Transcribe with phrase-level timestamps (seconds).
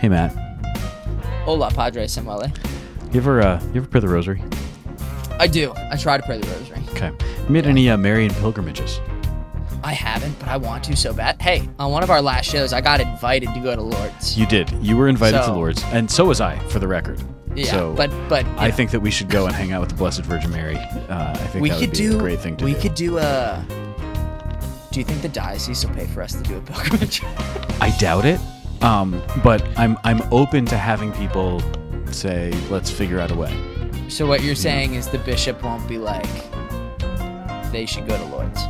[0.00, 0.30] Hey Matt,
[1.44, 2.54] Hola, Padre Samuele.
[3.12, 4.42] you ever uh, you ever pray the rosary?
[5.40, 5.72] I do.
[5.90, 6.80] I try to pray the rosary.
[6.90, 7.10] Okay.
[7.44, 9.00] You made any uh, Marian pilgrimages?
[9.82, 11.40] I haven't, but I want to so bad.
[11.40, 14.36] Hey, on one of our last shows, I got invited to go to Lourdes.
[14.38, 14.70] You did.
[14.82, 17.20] You were invited to So- Lourdes, and so was I, for the record.
[17.54, 19.90] Yeah, so but but I know, think that we should go and hang out with
[19.90, 20.76] the Blessed Virgin Mary.
[20.76, 22.76] Uh, I think we that could would be do a great thing to we do.
[22.76, 23.64] We could do a.
[24.90, 27.22] Do you think the diocese will pay for us to do a pilgrimage?
[27.80, 28.40] I doubt it,
[28.82, 31.62] um, but I'm I'm open to having people
[32.12, 33.52] say, "Let's figure out a way."
[34.08, 36.26] so what you're saying is the bishop won't be like,
[37.70, 38.62] they should go to Lourdes.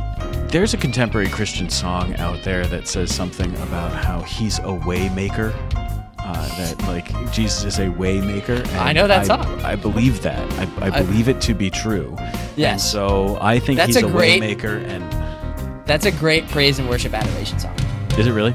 [0.51, 5.07] There's a contemporary Christian song out there that says something about how he's a way
[5.09, 5.53] maker.
[6.31, 8.61] Uh, that like Jesus is a way maker.
[8.73, 9.61] I know that I, song.
[9.61, 10.37] I believe that.
[10.79, 12.15] I, I believe it to be true.
[12.55, 12.71] Yes.
[12.73, 14.77] And so I think That's he's a a, great- way maker.
[14.77, 15.03] And
[15.87, 17.75] That's a great praise and worship adoration song.
[18.19, 18.53] is it really?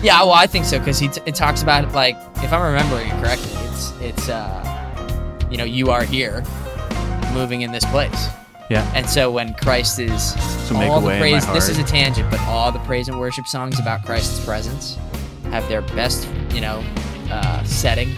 [0.00, 3.08] Yeah, well, I think so because he t- it talks about like if I'm remembering
[3.08, 6.44] it correctly, it's it's uh, you know you are here,
[7.32, 8.28] moving in this place,
[8.70, 8.88] Yeah.
[8.94, 10.34] and so when Christ is
[10.68, 11.44] So all the way praise.
[11.48, 14.96] This is a tangent, but all the praise and worship songs about Christ's presence
[15.50, 16.84] have their best you know
[17.30, 18.10] uh, setting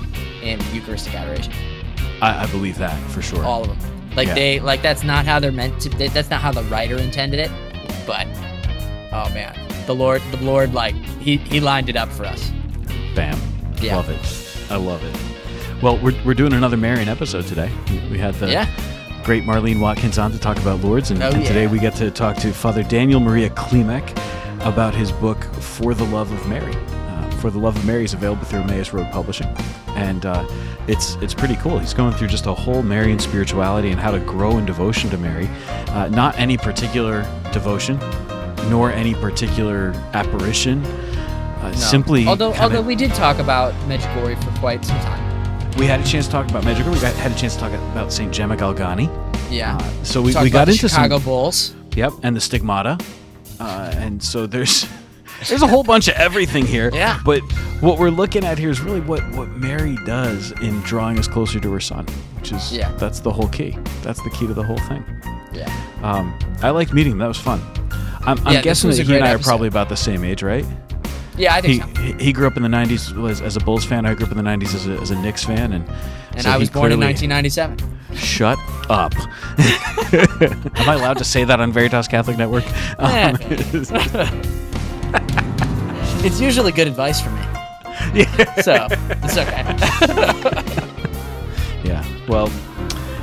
[0.43, 1.53] in Eucharistic adoration.
[2.23, 3.45] I, I believe that for sure.
[3.45, 4.35] All of them, like Yeah.
[4.35, 5.89] they like that's not how they're meant to.
[5.91, 7.51] they- That's not how the writer intended it,
[8.07, 8.27] but
[9.13, 9.55] oh man,
[9.87, 12.51] the Lord, the Lord, like he he lined it up for us.
[13.15, 13.39] Bam.
[13.81, 13.97] Yeah.
[13.97, 14.71] Love it.
[14.71, 15.83] I love it.
[15.83, 17.71] Well, we're, we're doing another Marian episode today.
[17.91, 18.67] We, we had the Yeah.
[19.25, 22.11] great Marlene Watkins on to talk about Lourdes, and, Oh, and today we get to
[22.11, 24.11] talk to Father Daniel Maria Klimek
[24.67, 26.75] about his book For the Love of Mary.
[27.41, 29.47] For the Love of Mary is available through Emmaus Road Publishing,
[29.97, 30.47] and uh,
[30.87, 31.79] it's it's pretty cool.
[31.79, 35.17] He's going through just a whole Marian spirituality and how to grow in devotion to
[35.17, 35.49] Mary.
[35.89, 37.99] Uh, not any particular devotion,
[38.69, 40.85] nor any particular apparition.
[40.85, 41.77] Uh, No.
[41.77, 45.21] Simply, although kinda- although we did talk about Medjugorje for quite some time.
[45.79, 46.93] we had a chance to talk about Medjugorje.
[46.95, 48.31] We got, had a chance to talk about St.
[48.33, 49.09] Gemma Galgani.
[49.51, 51.75] Yeah, Uh, so we, Talked we got into Chicago some, Bulls.
[51.97, 52.99] yep, and the stigmata,
[53.59, 54.87] uh, and so there's
[55.49, 56.91] there's a whole bunch of everything here.
[56.93, 57.19] Yeah.
[57.25, 57.41] But
[57.81, 61.59] what we're looking at here is really what what Mary does in drawing us closer
[61.61, 62.07] to her son,
[62.37, 62.93] which is Yeah.
[62.97, 63.77] that's the whole key.
[64.03, 65.05] That's the key to the whole thing.
[65.53, 65.69] Yeah,
[66.03, 67.19] Um, I liked meeting him.
[67.19, 67.61] That was fun.
[68.25, 70.65] I'm, I'm Yeah, guessing that he and I are probably about the same age, right?
[71.37, 72.03] yeah, I He, think so.
[72.03, 74.05] he he grew up in the '90s as, as a Bulls fan.
[74.07, 75.85] I grew up in the '90s as a, as a Knicks fan, and
[76.33, 77.79] And so I was born in 1997.
[78.15, 78.59] Shut
[78.89, 79.15] up.
[80.13, 82.65] Am I allowed to say that on Veritas Catholic Network?
[82.99, 83.37] Um,
[86.23, 87.41] It's usually good advice for me,
[88.21, 88.61] yeah.
[88.61, 89.63] so it's okay.
[91.89, 92.05] yeah.
[92.29, 92.53] Well,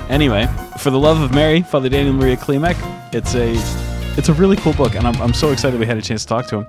[0.10, 0.48] anyway,
[0.80, 2.76] for the love of Mary, Father Daniel Maria Klimek,
[3.14, 3.54] it's a
[4.18, 6.28] it's a really cool book, and I'm, I'm so excited we had a chance to
[6.28, 6.68] talk to him.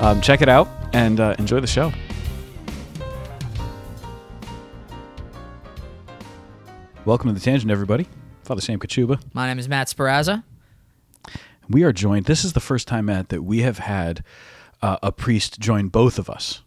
[0.00, 1.92] Um, check it out and uh, enjoy the show.
[7.04, 8.08] Welcome to the Tangent, everybody.
[8.44, 9.20] Father Sam Kachuba.
[9.34, 10.42] My name is Matt Sparazza.
[11.68, 12.24] We are joined.
[12.24, 14.24] This is the first time, Matt, that we have had
[14.82, 16.62] uh, a priest join both of us.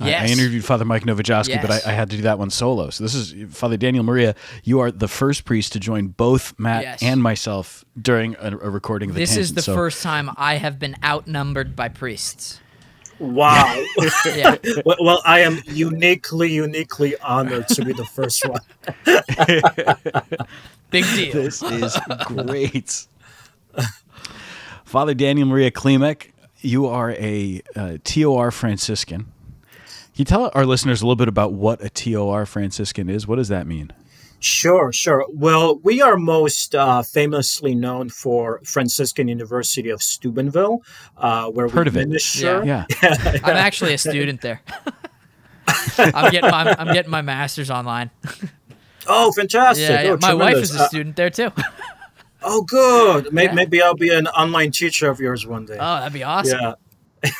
[0.00, 2.90] I- I, interviewed Father Mike Novajowski, but I, I had to do that one solo.
[2.90, 4.34] So this is Father Daniel Maria.
[4.64, 7.02] You are the first priest to join both Matt Yes.
[7.02, 10.56] and myself during a, a recording of the This is the So- first time I
[10.56, 12.60] have been outnumbered by priests.
[13.20, 13.82] Wow.
[14.26, 18.60] Yeah, well, well, I am uniquely, uniquely honored to be the first one.
[20.90, 21.32] big deal.
[21.44, 21.96] This is
[22.26, 23.06] great.
[24.84, 26.30] Father Daniel Maria Klimek,
[26.64, 29.20] you are a uh, TOR Franciscan.
[29.72, 33.26] Can you tell our listeners a little bit about what a TOR Franciscan is?
[33.26, 33.92] What does that mean?
[34.40, 35.24] Sure, sure.
[35.30, 40.82] Well, we are most uh, famously known for Franciscan University of Steubenville,
[41.16, 42.08] uh, where Heard we of it.
[42.08, 42.62] minister.
[42.64, 42.84] Yeah.
[43.02, 44.60] I'm actually a student there.
[45.98, 48.10] I'm getting my, I'm getting my master's online.
[49.06, 49.88] Oh, fantastic!
[49.88, 50.10] Yeah, yeah.
[50.10, 51.50] Oh, my wife is a Uh, student there too.
[52.44, 53.32] oh, good.
[53.32, 53.54] Maybe, Yeah.
[53.54, 55.74] maybe I'll be an online teacher of yours one day.
[55.80, 56.74] Oh, that'd be awesome.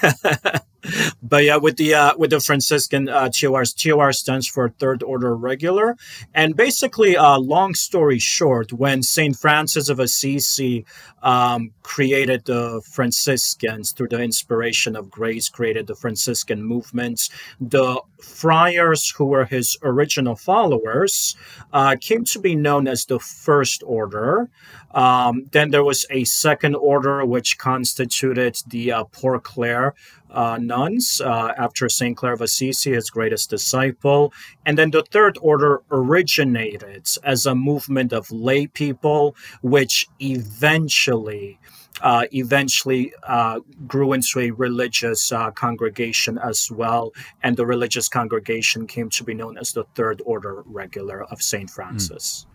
[0.02, 0.58] Yeah.
[1.22, 5.34] but yeah, with the uh, with the Franciscan uh, TOR, TOR stands for Third Order
[5.34, 5.96] Regular,
[6.34, 10.84] and basically, uh, long story short, when Saint Francis of Assisi
[11.22, 17.30] um, created the Franciscans through the inspiration of grace, created the Franciscan movements,
[17.60, 21.36] the friars who were his original followers
[21.72, 24.50] uh, came to be known as the First Order.
[24.92, 29.94] Um, then there was a second order, which constituted the uh, Poor Clare
[30.30, 32.16] uh, nuns uh, after St.
[32.16, 34.32] Clare of Assisi, his greatest disciple.
[34.66, 41.58] And then the Third Order originated as a movement of lay people, which eventually
[42.02, 47.12] uh, eventually uh, grew into a religious uh, congregation as well.
[47.42, 51.70] And the religious congregation came to be known as the Third Order Regular of St.
[51.70, 52.46] Francis.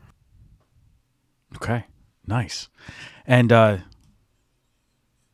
[1.54, 1.56] Mm.
[1.56, 1.86] Okay,
[2.27, 2.69] nice.
[3.25, 3.77] And uh,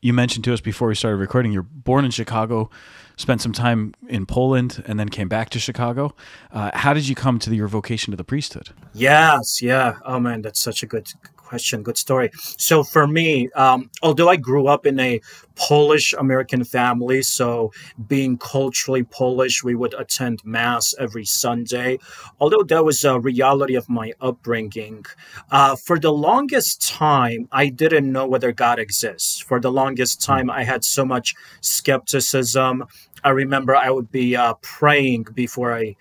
[0.06, 2.70] you mentioned to us before we started recording, you're born in Chicago,
[3.16, 6.14] spent some time in Poland, and then came back to Chicago.
[6.52, 8.70] Uh, how did you come to the, your vocation to the priesthood?
[8.94, 9.96] Yes, yeah.
[10.04, 11.08] Oh man, that's such a good
[11.46, 11.82] question.
[11.82, 12.30] Good story.
[12.58, 15.20] So for me, um, although I grew up in a
[15.54, 17.72] Polish American family, so
[18.08, 21.98] being culturally Polish, we would attend mass every Sunday.
[22.40, 25.04] Although that was a reality of my upbringing,
[25.50, 29.40] uh, for the longest time, I didn't know whether God exists.
[29.40, 30.32] For the longest hmm.
[30.32, 32.84] time, I had so much skepticism.
[33.24, 35.96] I remember I would be uh, praying before I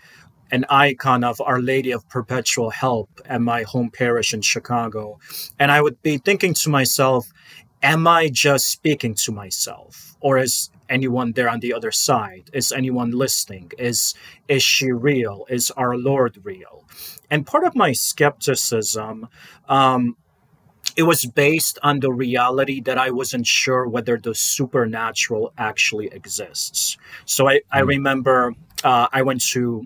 [0.51, 5.19] an icon of Our Lady of Perpetual Help at my home parish in Chicago.
[5.59, 7.31] And I would be thinking to myself,
[7.81, 10.15] am I just speaking to myself?
[10.19, 12.49] Or is anyone there on the other side?
[12.53, 13.71] Is anyone listening?
[13.77, 14.13] Is
[14.47, 15.45] is she real?
[15.49, 16.85] Is our Lord real?
[17.29, 19.27] And part of my skepticism
[19.67, 20.15] um,
[20.95, 26.97] it was based on the reality that I wasn't sure whether the supernatural actually exists.
[27.25, 27.87] So I, I hmm.
[27.87, 28.53] remember
[28.83, 29.85] uh, I went to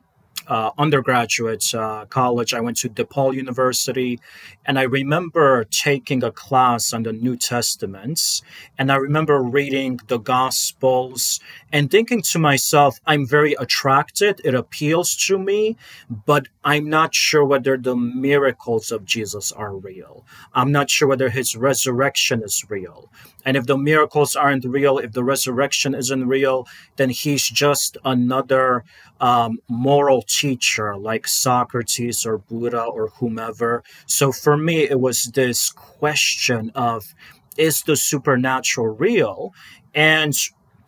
[0.50, 4.20] uh, undergraduate uh, college, I went to DePaul University,
[4.66, 8.42] and I remember taking a class on the New Testaments,
[8.78, 11.40] and I remember reading the Gospels
[11.72, 15.78] and thinking to myself, I'm very attracted, it appeals to me,
[16.10, 20.26] but I'm not sure whether the miracles of Jesus are real.
[20.54, 23.12] I'm not sure whether his resurrection is real.
[23.46, 26.68] And if the miracles aren't real, if the resurrection isn't real,
[26.98, 28.84] then he's just another
[29.22, 33.84] um, moral teacher like Socrates or Buddha or whomever.
[34.06, 37.14] So for me, it was this question of
[37.58, 39.54] is the supernatural real?
[39.94, 40.34] And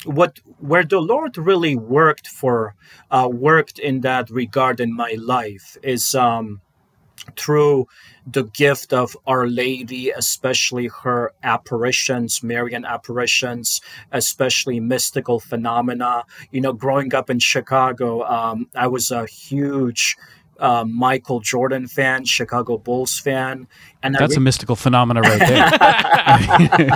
[0.06, 2.76] what where the Lord really worked for
[3.12, 6.62] uh, worked in that regard in my life is um,
[7.36, 7.88] through
[8.26, 13.82] the gift of Our Lady, especially her apparitions, Marian apparitions,
[14.12, 16.24] especially mystical phenomena.
[16.52, 20.18] You know, growing up in Chicago, um, I was a huge
[20.62, 23.68] uh, Michael Jordan fan, Chicago Bulls fan,
[24.04, 25.40] and that's re- a mystical phenomena right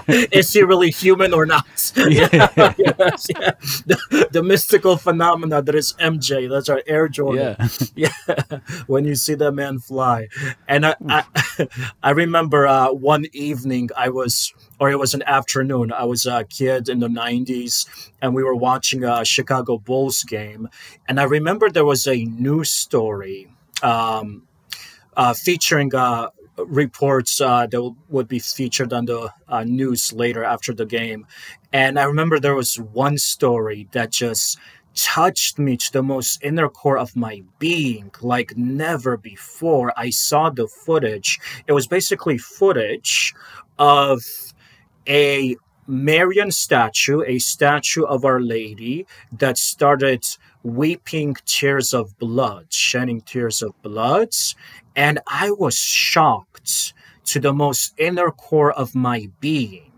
[0.07, 0.27] there.
[0.31, 1.65] Is he really human or not?
[1.95, 2.29] Yeah.
[2.77, 3.51] yes, yeah.
[3.85, 6.49] The, the, mystical phenomena that is MJ.
[6.49, 7.57] That's our Air Jordan.
[7.95, 8.59] Yeah, yeah.
[8.85, 10.29] When you see that man fly,
[10.67, 11.23] and I, I,
[12.03, 15.91] I remember uh, one evening I was or it was an afternoon.
[15.91, 20.67] I was a kid in the 90s and we were watching a Chicago Bulls game.
[21.07, 23.47] And I remember there was a news story
[23.83, 24.43] um,
[25.15, 30.73] uh, featuring uh, reports uh, that would be featured on the uh, news later after
[30.73, 31.25] the game.
[31.73, 34.57] And I remember there was one story that just
[34.95, 39.91] touched me to the most inner core of my being like never before.
[39.97, 41.39] I saw the footage.
[41.67, 43.33] It was basically footage
[43.77, 44.21] of
[45.07, 45.57] a
[45.87, 50.25] Marian statue, a statue of Our Lady that started
[50.65, 54.29] weeping tears of blood, shedding tears of blood.
[54.95, 56.93] And I was shocked
[57.25, 59.91] to the most inner core of my being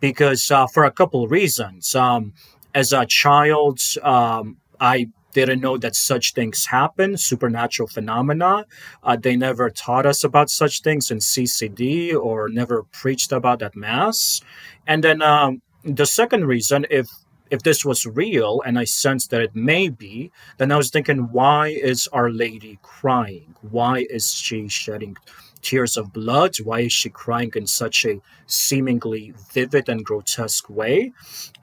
[0.00, 1.94] because, uh, for a couple reasons.
[1.94, 2.32] Um,
[2.74, 8.64] as a child, um, I didn't know that such things happen, supernatural phenomena.
[9.02, 13.76] Uh, they never taught us about such things in CCD or never preached about at
[13.76, 14.40] Mass.
[14.86, 17.08] And then um, the second reason, if
[17.50, 21.32] if this was real and I sensed that it may be, then I was thinking,
[21.32, 23.54] why is Our Lady crying?
[23.62, 25.16] Why is she shedding
[25.62, 26.56] tears of blood?
[26.62, 31.12] Why is she crying in such a seemingly vivid and grotesque way?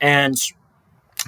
[0.02, 0.36] And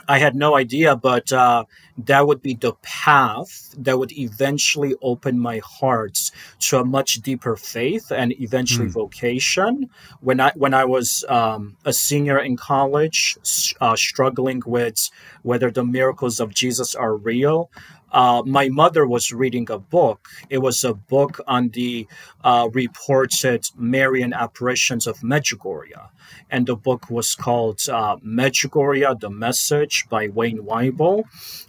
[0.07, 1.65] I had no idea, but uh,
[1.97, 7.55] that would be the path that would eventually open my heart to a much deeper
[7.55, 8.91] faith and eventually mm.
[8.91, 9.89] vocation.
[10.21, 13.37] When I when I was um, a senior in college,
[13.81, 15.09] uh, struggling with
[15.43, 17.69] whether the miracles of Jesus are real,
[18.11, 20.27] uh, my mother was reading a book.
[20.49, 22.07] It was a book on the
[22.43, 26.09] uh, reported Marian apparitions of Medjugorje.
[26.49, 31.25] And the book was called uh, Medjugorje, The Message by Wayne Weible.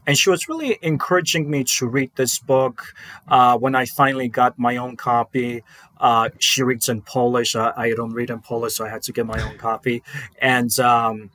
[0.07, 2.95] And she was really encouraging me to read this book.
[3.26, 5.64] Uh, when I finally got my own copy,
[6.00, 7.57] uh, she reads in Polish.
[7.57, 10.02] I, I, don't read in Polish, so I had to get my own copy.
[10.40, 11.30] And um,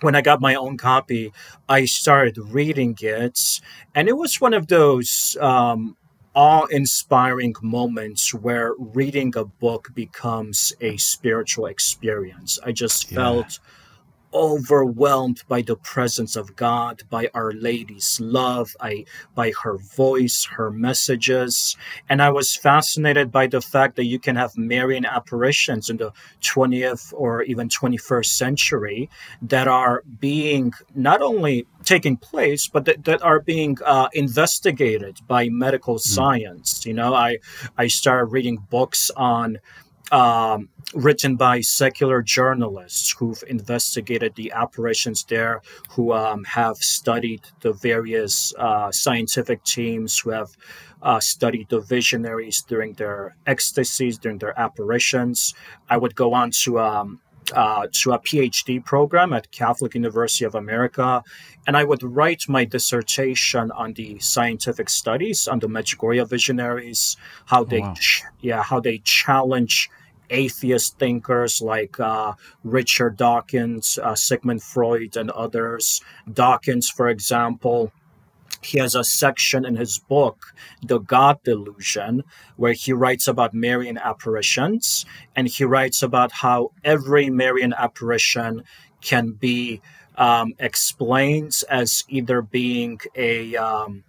[0.00, 1.32] when I got my own copy,
[1.68, 3.60] I started reading it,
[3.94, 5.96] and it was one of those um,
[6.34, 12.58] awe-inspiring moments where reading a book becomes a spiritual experience.
[12.64, 13.16] I just Yeah.
[13.16, 13.58] felt
[14.36, 20.70] overwhelmed by the presence of God, by Our Lady's love, I, by her voice, her
[20.70, 21.76] messages.
[22.08, 26.12] And I was fascinated by the fact that you can have Marian apparitions in the
[26.42, 29.08] 20th or even 21st century
[29.40, 35.48] that are being not only taking place, but that, that are being uh, investigated by
[35.48, 36.84] medical science.
[36.84, 37.38] You know, I,
[37.78, 39.58] I started reading books on
[40.12, 47.72] um, written by secular journalists who've investigated the apparitions there, who um, have studied the
[47.72, 50.50] various uh, scientific teams, who have
[51.02, 55.54] uh, studied the visionaries during their ecstasies, during their apparitions.
[55.88, 57.20] I would go on to um,
[57.54, 61.22] uh, to a PhD program at Catholic University of America,
[61.66, 67.64] and I would write my dissertation on the scientific studies on the Medjugorje visionaries, how
[67.64, 67.94] they, wow.
[67.94, 69.90] ch- yeah, how they challenge
[70.30, 72.32] atheist thinkers like uh,
[72.64, 76.00] Richard Dawkins, uh, Sigmund Freud, and others.
[76.32, 77.92] Dawkins, for example,
[78.62, 82.22] he has a section in his book, The God Delusion,
[82.56, 85.04] where he writes about Marian apparitions.
[85.34, 88.64] And he writes about how every Marian apparition
[89.00, 89.80] can be
[90.16, 94.04] um, explained as either being a, um,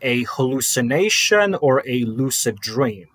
[0.00, 3.08] a hallucination or a lucid dream.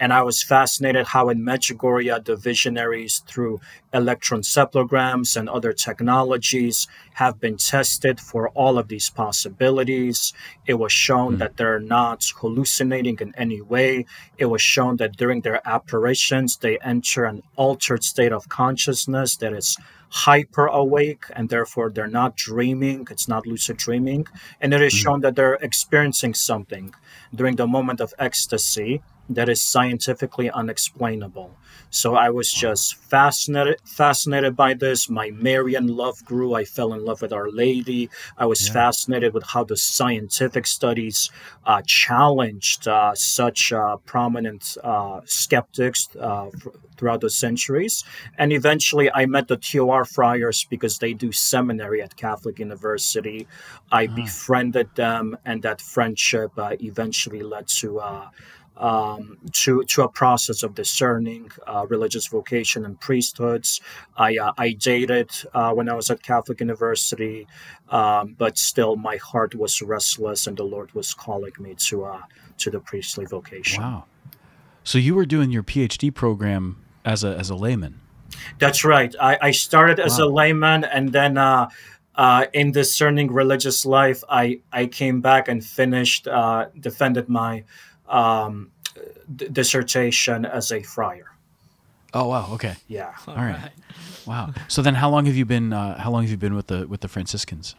[0.00, 3.60] And I was fascinated how in Medjugorje, the visionaries, through
[3.92, 10.32] electron electroencephalograms and other technologies, have been tested for all of these possibilities.
[10.66, 11.38] It was shown hmm.
[11.38, 14.06] that they're not hallucinating in any way.
[14.36, 19.52] It was shown that during their apparitions, they enter an altered state of consciousness that
[19.52, 19.76] is
[20.10, 24.24] hyper awake and therefore they're not dreaming it's not lucid dreaming
[24.60, 24.98] and it is hmm.
[24.98, 26.94] shown that they're experiencing something
[27.34, 31.56] during the moment of ecstasy that is scientifically unexplainable
[31.90, 37.04] so i was just fascinated fascinated by this my marian love grew i fell in
[37.04, 38.72] love with our lady i was Yeah.
[38.74, 41.30] fascinated with how the scientific studies
[41.64, 48.04] uh, challenged uh, such uh, prominent uh, skeptics uh, th- throughout the centuries
[48.38, 53.46] and eventually I met the TOR friars because they do seminary at Catholic University.
[53.90, 54.14] I Ah.
[54.14, 57.88] befriended them, and that friendship uh, eventually led to.
[58.76, 63.80] Um, to to a process of discerning uh, religious vocation and priesthoods.
[64.16, 67.46] I uh, I dated uh, when I was at Catholic University,
[67.90, 72.22] um, but still my heart was restless, and the Lord was calling me to uh,
[72.58, 73.80] to the priestly vocation.
[73.80, 74.06] Wow.
[74.82, 78.00] So you were doing your PhD program as a as a layman.
[78.58, 79.14] That's right.
[79.20, 81.68] I, I started as a layman, and then uh,
[82.14, 87.64] uh, in discerning religious life, I, I came back and finished, uh, defended my
[88.08, 88.70] um,
[89.34, 91.30] d- dissertation as a friar.
[92.12, 92.48] Oh wow.
[92.52, 92.76] Okay.
[92.86, 93.12] Yeah.
[93.26, 93.72] All right.
[94.26, 94.52] Wow.
[94.68, 95.72] So then, how long have you been?
[95.72, 97.74] Uh, how long have you been with the with the Franciscans?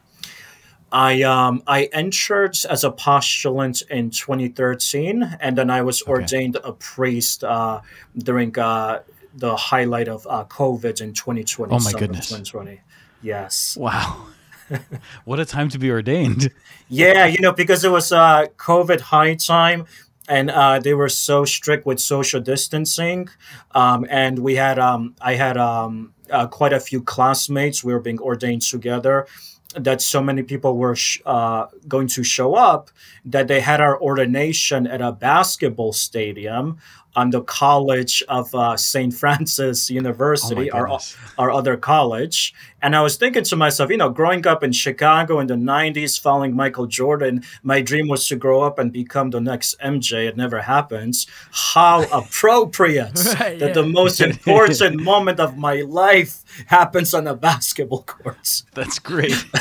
[0.91, 6.74] I um I entered as a postulant in 2013, and then I was ordained a
[6.74, 7.82] priest uh,
[8.17, 9.01] during uh,
[9.36, 11.72] the highlight of uh, COVID in 2020.
[11.72, 12.27] Oh, my summer goodness.
[12.27, 12.82] 2020.
[13.22, 13.77] Yes.
[13.77, 14.27] Wow.
[15.25, 16.51] what a time to be ordained.
[16.88, 19.88] Yeah, you know, because it was uh, COVID high time,
[20.27, 23.29] and uh, they were so strict with social distancing,
[23.72, 27.84] um, and we had um, I had um, uh, quite a few classmates.
[27.84, 29.27] We were being ordained together.
[29.77, 32.91] That so many people were sh- uh, going to show up
[33.25, 36.77] that they had our ordination at a basketball stadium
[37.16, 39.14] on the College of uh, St.
[39.14, 41.00] Francis University, our,
[41.38, 42.54] our other college.
[42.82, 46.22] And I was thinking to myself, you know, growing up in Chicago in the 90s,
[46.22, 50.28] following Michael Jordan, my dream was to grow up and become the next MJ.
[50.28, 51.26] It never happens.
[51.52, 53.74] How appropriate Right, that yeah.
[53.74, 58.64] the most important moment of my life happens on a basketball court.
[58.74, 59.34] That's great.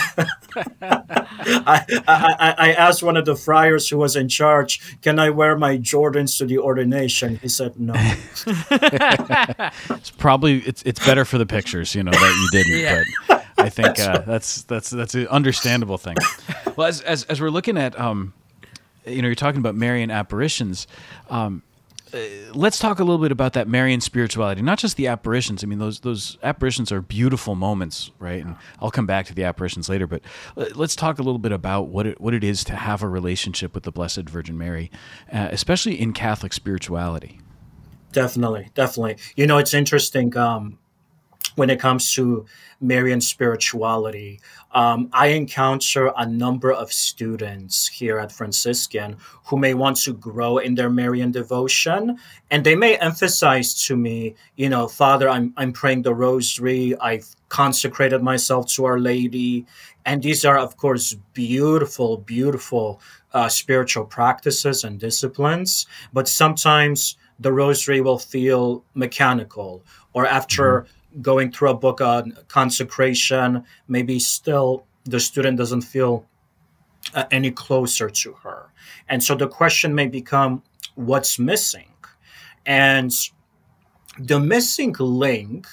[0.82, 5.30] I, I, I I asked one of the friars who was in charge, can I
[5.30, 7.40] wear my Jordans to the ordination?
[7.44, 7.92] He said no.
[9.90, 12.78] It's probably it's it's better for the pictures, you know, that you didn't.
[12.80, 13.02] Yeah.
[13.28, 16.16] But I think uh, that's that's that's an understandable thing.
[16.74, 18.32] Well, as as, as we're looking at, um,
[19.04, 20.86] you know, you're talking about Marian apparitions.
[21.28, 21.62] Um,
[22.54, 25.64] let's talk a little bit about that Marian spirituality, not just the apparitions.
[25.64, 28.44] I mean, those those apparitions are beautiful moments, right?
[28.44, 30.22] And I'll come back to the apparitions later, but
[30.56, 33.08] uh, let's talk a little bit about what it what it is to have a
[33.08, 34.90] relationship with the Blessed Virgin Mary,
[35.32, 37.40] uh, especially in Catholic spirituality.
[38.12, 39.16] Definitely, definitely.
[39.34, 40.36] You know, it's interesting.
[40.36, 40.78] Um,
[41.56, 42.46] when it comes to
[42.80, 44.40] Marian spirituality.
[44.72, 50.58] Um, I encounter a number of students here at Franciscan who may want to grow
[50.58, 52.18] in their Marian devotion,
[52.50, 57.26] and they may emphasize to me, you know, Father, I'm, I'm praying the rosary, I've
[57.48, 59.64] consecrated myself to Our Lady.
[60.06, 63.00] And these are, of course, beautiful, beautiful
[63.32, 69.82] uh, spiritual practices and disciplines, but sometimes the rosary will feel mechanical
[70.12, 76.26] or after mm-hmm going through a book on consecration, maybe still the student doesn't feel
[77.14, 78.72] uh, any closer to her.
[79.08, 80.62] And so the question may become
[80.94, 81.92] what's missing?
[82.66, 83.12] And
[84.18, 85.66] the missing link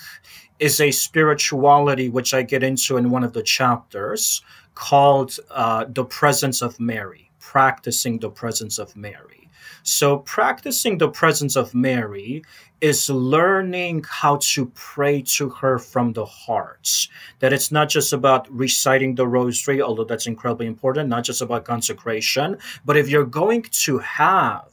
[0.59, 4.41] is a spirituality which I get into in one of the chapters
[4.75, 9.40] called uh, the presence of Mary, practicing the presence of Mary.
[9.83, 12.43] So, practicing the presence of Mary
[12.81, 17.07] is learning how to pray to her from the heart.
[17.39, 21.65] That it's not just about reciting the rosary, although that's incredibly important, not just about
[21.65, 24.65] consecration, but if you're going to have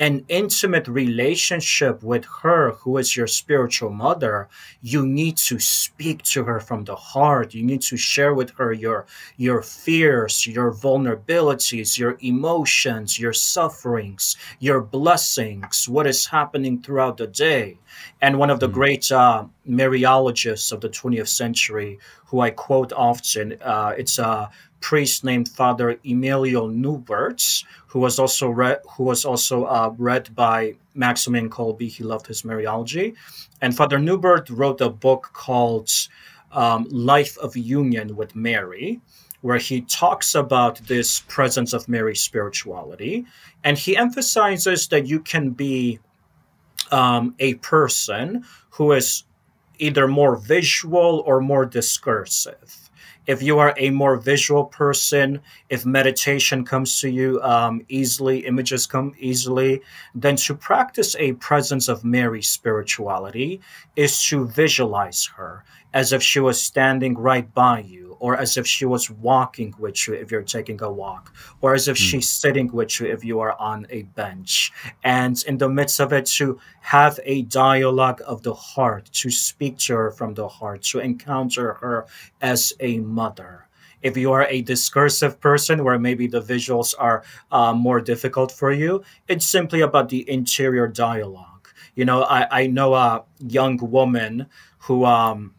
[0.00, 4.48] an intimate relationship with her, who is your spiritual mother,
[4.80, 7.52] you need to speak to her from the heart.
[7.52, 9.04] You need to share with her your,
[9.36, 17.26] your fears, your vulnerabilities, your emotions, your sufferings, your blessings, what is happening throughout the
[17.26, 17.76] day.
[18.22, 18.72] And one of the mm.
[18.72, 25.24] great uh, Mariologists of the 20th century, who I quote often, uh, it's a priest
[25.24, 31.50] named Father Emilio Neuberts, who was also read, who was also uh, read by Maximilian
[31.50, 31.88] Kolbe.
[31.88, 33.14] He loved his Mariology,
[33.60, 35.90] and Father Neubert wrote a book called
[36.52, 39.00] um, "Life of Union with Mary."
[39.42, 43.24] Where he talks about this presence of Mary spirituality,
[43.64, 45.98] and he emphasizes that you can be
[46.90, 49.24] um, a person who is
[49.78, 52.79] either more visual or more discursive
[53.30, 58.88] if you are a more visual person, if meditation comes to you um, easily, images
[58.88, 59.80] come easily,
[60.16, 63.60] then to practice a presence of Mary spirituality
[63.94, 68.66] is to visualize her as if she was standing right by you or as if
[68.66, 72.00] she was walking with you if you're taking a walk, or as if mm.
[72.00, 74.70] she's sitting with you if you are on a bench.
[75.02, 79.78] And in the midst of it, to have a dialogue of the heart, to speak
[79.78, 82.06] to her from the heart, to encounter her
[82.40, 83.66] as a mother
[84.02, 88.72] if you are a discursive person where maybe the visuals are uh, more difficult for
[88.72, 91.68] you, it's simply about the interior dialogue.
[91.94, 94.46] You know, I, I know a young woman
[94.78, 95.54] who um,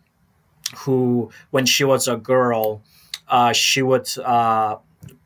[0.77, 2.83] who, when she was a girl,
[3.27, 4.77] uh, she would uh,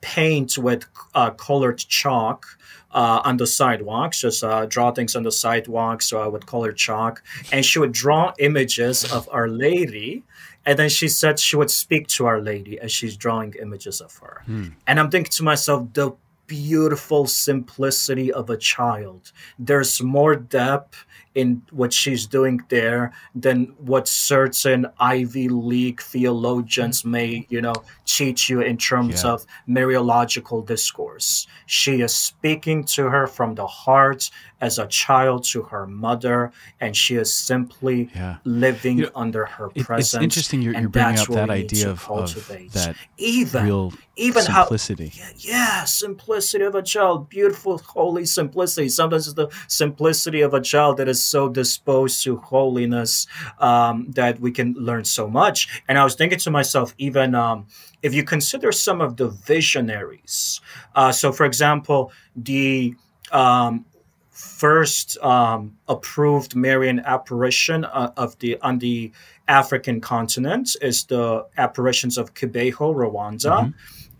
[0.01, 2.45] paint with uh, colored chalk
[2.91, 7.23] uh, on the sidewalks, just uh, draw things on the sidewalks with colored chalk.
[7.51, 10.23] And she would draw images of Our Lady.
[10.65, 14.15] And then she said she would speak to Our Lady as she's drawing images of
[14.17, 14.41] her.
[14.45, 14.67] Hmm.
[14.87, 16.13] And I'm thinking to myself, the
[16.47, 19.31] beautiful simplicity of a child.
[19.57, 21.05] There's more depth
[21.35, 27.11] in what she's doing there than what certain Ivy League theologians mm-hmm.
[27.11, 29.31] may, you know, teach you in terms yeah.
[29.31, 31.47] of Mariological discourse.
[31.65, 34.29] She is speaking to her from the heart
[34.61, 38.37] as a child to her mother, and she is simply yeah.
[38.45, 40.13] living you know, under her it, presence.
[40.13, 42.33] It's interesting you're, you're bringing up that idea of, of,
[42.71, 45.09] that even, real even simplicity.
[45.09, 48.87] How, yeah, yeah, simplicity of a child, beautiful, holy simplicity.
[48.87, 53.27] Sometimes it's the simplicity of a child that is so disposed to holiness
[53.59, 55.81] um, that we can learn so much.
[55.87, 57.67] And I was thinking to myself, even um,
[58.01, 60.61] if you consider some of the visionaries,
[60.95, 62.95] uh, so for example, the
[63.31, 63.85] um,
[64.29, 69.11] first um, approved Marian apparition uh, of the on the
[69.47, 73.69] African continent is the apparitions of Kibeho, Rwanda, mm-hmm.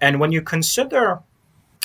[0.02, 1.22] and when you consider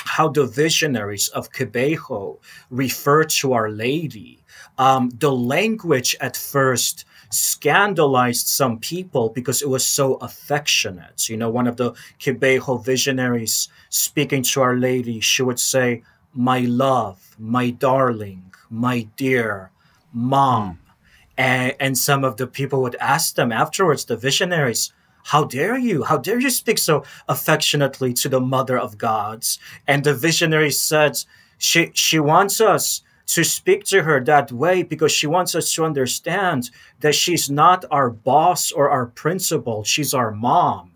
[0.04, 2.38] how the visionaries of Kibeho
[2.70, 4.42] refer to Our Lady,
[4.78, 11.28] um, the language at first scandalized some people because it was so affectionate.
[11.28, 16.02] You know, one of the Kibeho visionaries speaking to Our Lady, she would say,
[16.34, 19.70] My love, my darling, my dear,
[20.12, 20.70] mom.
[20.70, 20.76] Mm.
[21.38, 24.92] And, and some of the people would ask them afterwards, the visionaries,
[25.24, 26.04] how dare you?
[26.04, 29.58] How dare you speak so affectionately to the mother of gods?
[29.86, 31.22] And the visionary said,
[31.58, 35.84] she, she wants us to speak to her that way because she wants us to
[35.84, 40.92] understand that she's not our boss or our principal, she's our mom.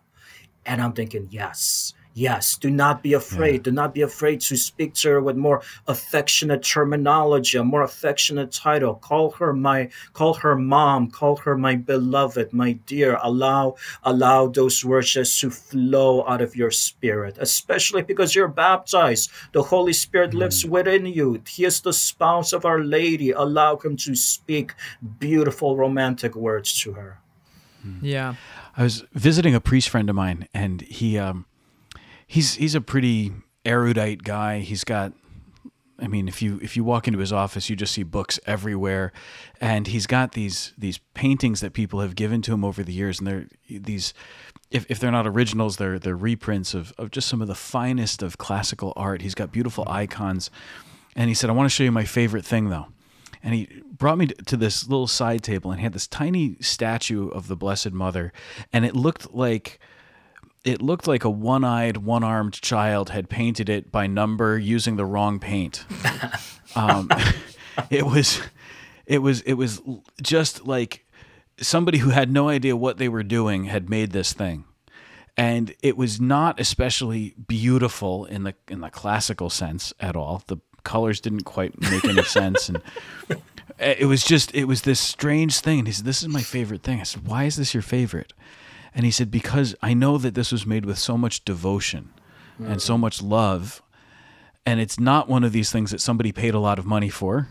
[0.67, 3.55] And I'm thinking, yes, Yes, do not be afraid.
[3.55, 3.63] Yeah.
[3.63, 8.53] Do not be afraid to speak to her with more affectionate terminology, a more affectionate
[8.53, 8.95] title.
[8.95, 13.19] Call her my call her mom, call her my beloved, my dear.
[13.21, 13.75] Allow
[14.05, 19.31] allow those words just to flow out of your spirit, especially because you're baptized.
[19.51, 20.39] The Holy Spirit mm.
[20.39, 21.43] lives within you.
[21.49, 23.33] He is the spouse of Our Lady.
[23.33, 24.75] Allow him to speak
[25.19, 27.19] beautiful romantic words to her.
[28.01, 28.35] Yeah.
[28.77, 31.47] I was visiting a priest friend of mine and he um
[32.27, 33.33] he's he's a pretty
[33.65, 34.61] erudite guy.
[34.61, 35.13] He's got
[35.99, 39.13] I mean, if you if you walk into his office, you just see books everywhere,
[39.61, 43.19] and he's got these these paintings that people have given to him over the years,
[43.19, 44.13] and they're these.
[44.71, 48.23] If, if they're not originals, they're they're reprints of, of just some of the finest
[48.23, 49.23] of classical art.
[49.23, 50.51] He's got beautiful icons,
[51.15, 52.89] and he said, "I want to show you my favorite thing, though."
[53.41, 57.29] And he brought me to this little side table, and he had this tiny statue
[57.29, 58.33] of the Blessed Mother,
[58.73, 59.79] and it looked like
[60.65, 65.39] it looked like a one-eyed, one-armed child had painted it by number using the wrong
[65.39, 65.85] paint.
[66.77, 67.11] um,
[67.91, 68.41] it was,
[69.07, 69.81] it was, it was
[70.23, 71.05] just like
[71.61, 74.65] somebody who had no idea what they were doing had made this thing,
[75.37, 80.43] and it was not especially beautiful in the in the classical sense at all.
[80.47, 82.81] The colors didn't quite make any sense, and
[83.79, 85.81] it was just it was this strange thing.
[85.81, 88.33] And he said, "This is my favorite thing." I said, "Why is this your favorite?"
[88.95, 92.11] And he said, Because I know that this was made with so much devotion
[92.61, 92.73] mm-hmm.
[92.73, 93.83] and so much love.
[94.67, 97.49] And it's not one of these things that somebody paid a lot of money for.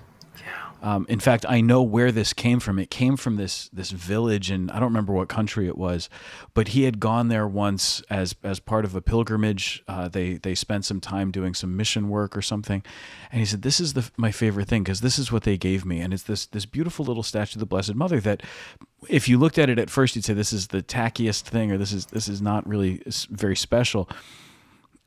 [0.84, 2.78] Um, in fact, I know where this came from.
[2.78, 6.10] It came from this this village, and I don't remember what country it was,
[6.54, 9.82] but he had gone there once as as part of a pilgrimage.
[9.88, 12.84] Uh, they they spent some time doing some mission work or something,
[13.32, 15.86] and he said, "This is the my favorite thing because this is what they gave
[15.86, 18.44] me, and it's this this beautiful little statue of the Blessed Mother that,
[19.08, 21.78] if you looked at it at first, you'd say this is the tackiest thing, or
[21.78, 24.10] this is this is not really very special."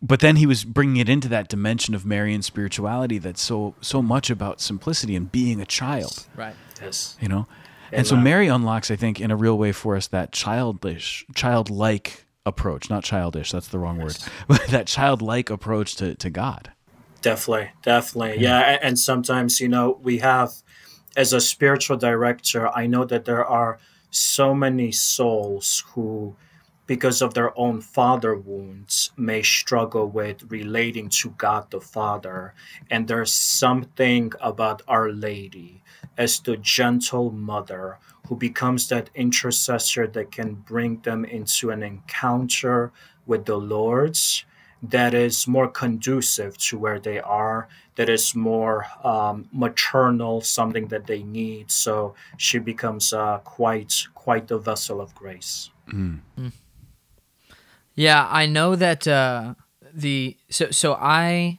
[0.03, 4.03] But then he was bringing it into that dimension of Marian spirituality that's so so
[4.03, 6.27] much about simplicity and being a child.
[6.37, 6.55] Right.
[6.81, 7.17] Yes.
[7.21, 7.47] You know,
[7.91, 10.33] and, and so uh, Mary unlocks, I think, in a real way for us that
[10.33, 12.91] childish, childlike approach.
[12.91, 13.53] Not childish.
[13.53, 14.23] That's the wrong yes.
[14.23, 14.33] word.
[14.49, 16.73] But that childlike approach to to God.
[17.23, 18.61] Definitely, definitely, yeah.
[18.61, 18.79] yeah.
[18.83, 20.53] And sometimes, you know, we have,
[21.17, 23.81] as a spiritual director, I know that there are
[24.11, 26.37] so many souls who
[26.87, 32.55] because of their own father wounds, may struggle with relating to God the Father.
[32.91, 35.83] And there's something about Our Lady
[36.17, 42.93] as the gentle mother who becomes that intercessor that can bring them into an encounter
[43.27, 44.45] with the Lord's
[44.83, 51.07] that is more conducive to where they are, that is more um, maternal, something that
[51.07, 51.71] they need.
[51.71, 55.71] So she becomes uh, quite quite the vessel of grace.
[55.89, 56.21] Mm.
[56.39, 56.53] Mm.
[57.97, 59.55] Yeah, I know that uh,
[59.93, 61.59] the so so I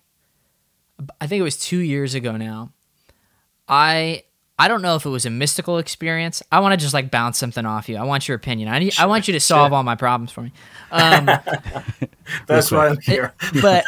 [1.20, 2.72] I think it was two years ago now.
[3.68, 4.24] I
[4.60, 6.42] I don't know if it was a mystical experience.
[6.52, 7.98] I want to just like bounce something off you.
[7.98, 8.70] I want your opinion.
[8.70, 9.76] I need, sure, I want you to solve sure.
[9.76, 10.52] all my problems for me.
[10.90, 11.30] Um,
[12.48, 13.34] That's why I'm here.
[13.62, 13.84] but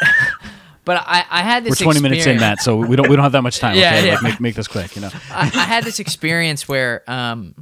[0.84, 1.80] but I, I had this.
[1.80, 3.74] We're 20 minutes in, Matt, so we don't we don't have that much time.
[3.78, 4.06] yeah, okay?
[4.08, 4.14] yeah.
[4.16, 4.94] Like, make make this quick.
[4.96, 5.10] You know.
[5.30, 7.54] I, I had this experience where um,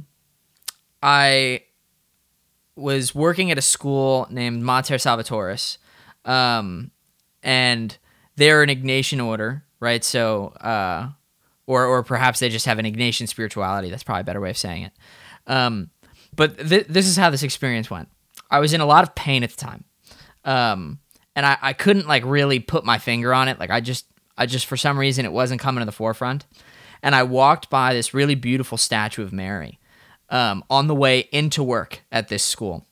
[1.01, 1.61] I
[2.79, 5.77] was working at a school named Mater Salvatoris,
[6.25, 6.91] um,
[7.43, 7.97] and
[8.35, 10.03] they're an Ignatian order, right?
[10.03, 11.09] So, uh,
[11.67, 13.89] or or perhaps they just have an Ignatian spirituality.
[13.89, 14.93] That's probably a better way of saying it.
[15.47, 15.89] Um,
[16.35, 18.09] but th- this is how this experience went.
[18.49, 19.83] I was in a lot of pain at the time,
[20.45, 20.99] um,
[21.35, 23.59] and I, I couldn't like really put my finger on it.
[23.59, 24.05] Like I just
[24.37, 26.45] I just for some reason it wasn't coming to the forefront,
[27.03, 29.79] and I walked by this really beautiful statue of Mary
[30.29, 32.85] um, on the way into work at this school.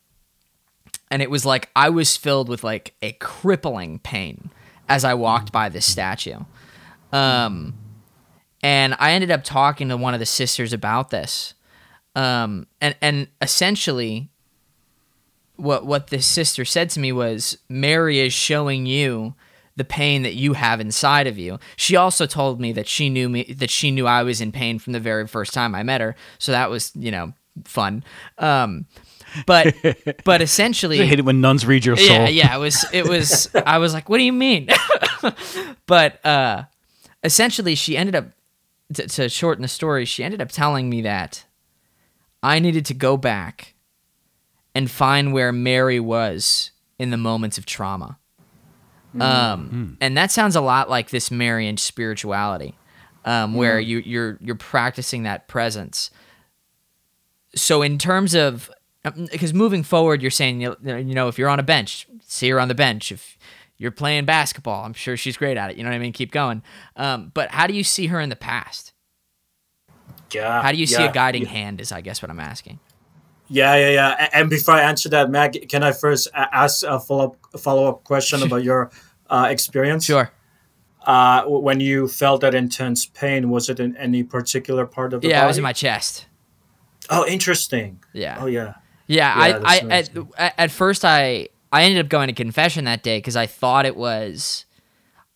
[1.10, 4.50] And it was like I was filled with like a crippling pain
[4.89, 6.39] as I walked by this statue.
[7.13, 7.76] Um,
[8.62, 11.54] and I ended up talking to one of the sisters about this.
[12.15, 14.30] Um, and, and essentially,
[15.56, 19.36] what what this sister said to me was Mary is showing you
[19.78, 21.60] the pain that you have inside of you.
[21.78, 24.80] She also told me that she knew me that she knew I was in pain
[24.80, 26.16] from the very first time I met her.
[26.40, 28.04] So that was, you know, fun.
[28.40, 28.88] Um,
[29.46, 29.76] but
[30.26, 32.08] but essentially I hate it when nuns read your soul.
[32.08, 34.68] Yeah, yeah, it was it was I was like, "What do you mean?"
[35.86, 36.63] but uh
[37.24, 38.26] essentially she ended up
[38.96, 41.46] to, to shorten the story, she ended up telling me that
[42.42, 43.76] I needed to go back
[44.74, 48.18] and find where Mary was in the moments of trauma.
[49.17, 49.21] Mm.
[49.21, 49.97] Um, mm.
[50.01, 52.75] and that sounds a lot like this Marian spirituality,
[53.25, 56.12] um, where you you're you're practicing that presence.
[57.56, 58.69] So in terms of
[59.03, 62.60] because moving forward, you're saying you you know if you're on a bench, see her
[62.60, 63.12] on the bench.
[63.12, 63.38] If
[63.77, 65.77] you're playing basketball, I'm sure she's great at it.
[65.77, 66.13] You know what I mean?
[66.13, 66.62] Keep going.
[66.95, 68.93] Um, but how do you see her in the past?
[70.32, 70.62] Yeah.
[70.62, 71.49] How do you see yeah, a guiding yeah.
[71.49, 71.82] hand?
[71.82, 72.80] Is I guess what I'm asking.
[73.49, 74.30] Yeah, yeah, yeah.
[74.34, 78.03] And before I answer that, Matt, can I first ask a follow up follow up
[78.03, 78.91] question about your
[79.30, 80.06] uh, experience?
[80.06, 80.32] Sure.
[81.06, 85.30] Uh, when you felt that intense pain, was it in any particular part of the
[85.30, 85.46] Yeah, body?
[85.46, 86.26] it was in my chest.
[87.10, 88.04] Oh, interesting.
[88.13, 88.38] Yeah.
[88.42, 88.74] Oh, yeah.
[89.08, 93.04] Yeah, Yeah, I, I at, at first I I ended up going to confession that
[93.04, 94.66] day because I thought it was,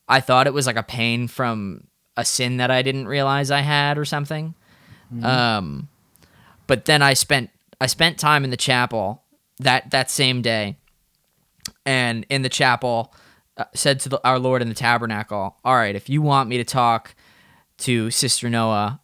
[0.08, 1.86] I thought it was like a pain from
[2.18, 4.54] a sin that I didn't realize I had or something.
[5.14, 5.26] Mm-hmm.
[5.26, 5.88] Um,
[6.68, 7.50] but then I spent
[7.80, 9.24] I spent time in the chapel
[9.60, 10.78] that that same day,
[11.86, 13.14] and in the chapel
[13.62, 16.58] Uh, said to the, our Lord in the tabernacle, "All right, if you want me
[16.58, 17.16] to talk
[17.82, 19.00] to Sister Noah,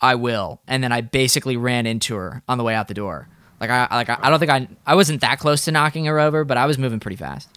[0.00, 0.60] I will.
[0.66, 3.28] And then I basically ran into her on the way out the door.
[3.60, 6.18] Like I like I, I don't think I I wasn't that close to knocking her
[6.18, 7.48] over, but I was moving pretty fast.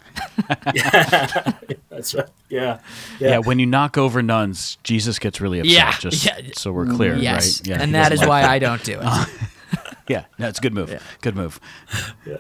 [0.76, 1.54] yeah,
[1.90, 2.28] That's right.
[2.48, 2.80] Yeah.
[3.20, 3.30] Yeah.
[3.30, 3.38] Yeah.
[3.40, 5.74] when you knock over nuns, Jesus gets really upset.
[5.74, 6.40] Yeah, Just yeah.
[6.54, 7.70] so we're clear, yes, right?
[7.70, 9.28] Yeah, and that is doesn't like why I don't do it.
[10.08, 10.92] Yeah, no, it's a good move.
[11.22, 11.60] Good move.
[12.26, 12.38] yeah,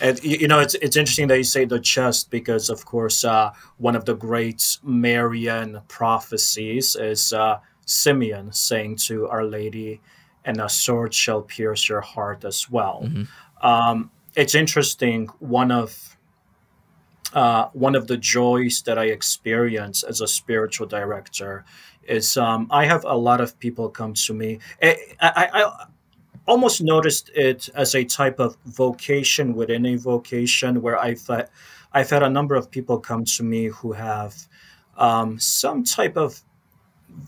[0.00, 3.24] And you you know, it's it's interesting that you say the chest because, of course,
[3.24, 10.00] uh, one of the great Marian prophecies is uh, Simeon saying to Our Lady,
[10.44, 13.08] "And a sword shall pierce your heart as well."
[13.62, 15.28] Um, it's interesting.
[15.38, 16.16] One of
[17.32, 21.64] uh, one of the joys that I experience as a spiritual director
[22.06, 24.58] is um, I have a lot of people come to me.
[24.82, 25.86] I, I, I
[26.46, 31.48] almost noticed it as a type of vocation within a vocation where I've, had-
[31.92, 34.34] I've had a number of people come to me who have
[34.96, 36.40] um, some type of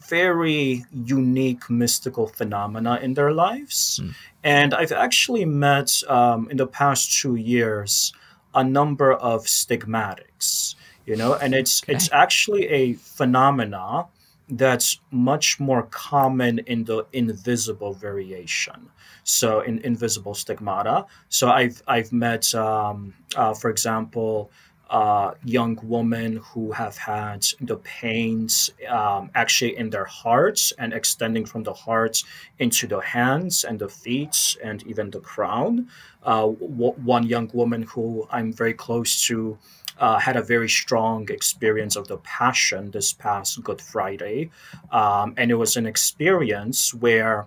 [0.09, 4.01] very unique mystical phenomena in their lives.
[4.43, 8.13] And I've actually met um, in the past two years
[8.55, 10.75] a number of stigmatics,
[11.05, 14.07] you know, and it's it's actually a phenomena
[14.49, 18.91] that's much more common in the invisible variation.
[19.25, 21.07] So in invisible stigmata.
[21.29, 24.51] So I've I've met, um, uh, for example,
[24.89, 31.45] uh, young women who have had the pains um, actually in their hearts and extending
[31.45, 32.23] from the heart
[32.61, 35.89] into the hands and the feet and even the crown.
[36.23, 39.59] Uh, w- one young woman who I'm very close to
[39.99, 44.51] uh, had a very strong experience of the Passion this past Good Friday.
[44.91, 47.47] Um, and it was an experience where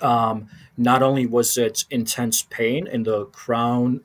[0.00, 4.00] um, not only was it intense pain in the crown,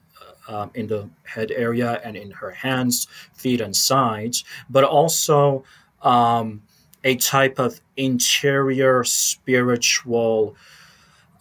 [0.48, 5.64] um, in the head area, and in her hands, feet, and sides, but also
[6.02, 6.62] um,
[7.04, 10.56] a type of interior spiritual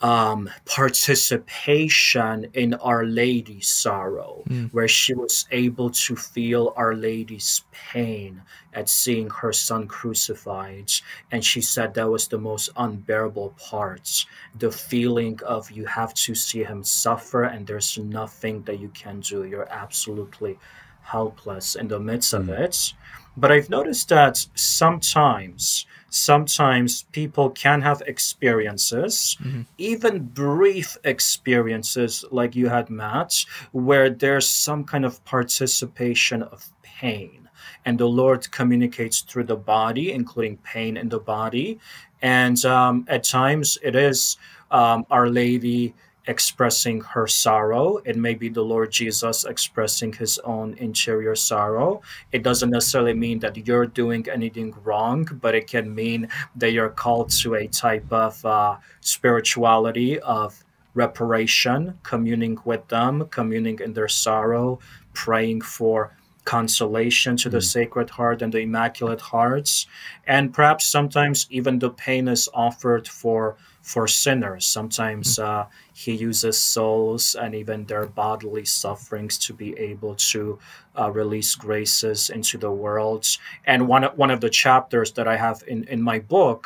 [0.05, 8.43] um, participation in Our Lady's sorrow, where she was able to feel Our Lady's pain
[8.75, 10.93] at seeing her son crucified.
[11.33, 14.27] And she said that was the most unbearable part
[14.59, 19.21] the feeling of you have to see him suffer, and there's nothing that you can
[19.21, 19.45] do.
[19.45, 20.59] You're absolutely
[21.01, 22.93] helpless in the midst of it.
[23.39, 29.37] But I've noticed that sometimes, sometimes people can have experiences,
[29.79, 37.49] even brief experiences like you had, Matt, where there's some kind of participation of pain.
[37.85, 41.81] And the Lord communicates through the body, including pain in the body.
[42.23, 44.37] And um, at times it is
[44.71, 45.95] um, Our Lady
[46.27, 47.99] expressing her sorrow.
[48.05, 52.03] It may be the Lord Jesus expressing his own interior sorrow.
[52.33, 56.89] It doesn't necessarily mean that you're doing anything wrong, but it can mean that you're
[56.89, 64.09] called to a type of uh, spirituality of reparation, communing with them, communing in their
[64.09, 64.79] sorrow,
[65.13, 69.87] praying for consolation to the Sacred Heart and the Immaculate Hearts.
[70.27, 74.65] And perhaps sometimes even the pain is offered for for sinners.
[74.65, 80.59] Sometimes uh, he uses souls and even their bodily sufferings to be able to
[80.99, 83.25] uh, release graces into the world.
[83.67, 86.63] And one of- one of the chapters that I have in in my book,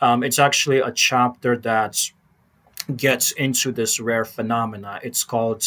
[0.00, 1.94] um, it's actually a chapter that
[2.96, 5.00] gets into this rare phenomena.
[5.02, 5.62] It's called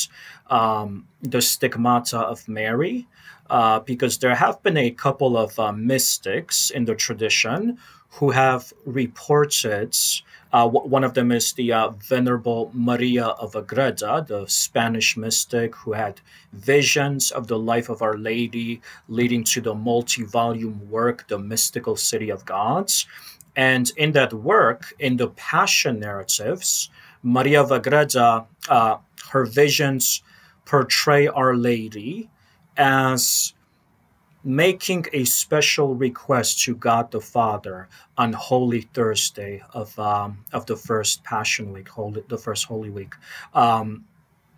[0.50, 3.08] um, the stigmata of Mary,
[3.50, 7.78] uh, because there have been a couple of uh, mystics in the tradition
[8.20, 9.96] who have reported.
[10.54, 15.94] Uh, one of them is the uh, Venerable Maria of Agreda, the Spanish mystic who
[15.94, 16.22] had
[16.54, 21.96] visions of the life of Our Lady, leading to the multi volume work, The Mystical
[21.96, 23.06] City of Gods.
[23.56, 26.90] And in that work, in the Passion narratives,
[27.24, 28.98] Maria of Agreda uh,
[29.32, 30.22] her visions
[30.66, 32.30] portray Our Lady
[32.78, 33.54] as
[34.48, 40.76] making a special request to God the Father on Holy Thursday of um, of the
[40.78, 43.14] first Passion Week, Holy, the first Holy Week.
[43.54, 44.06] Um,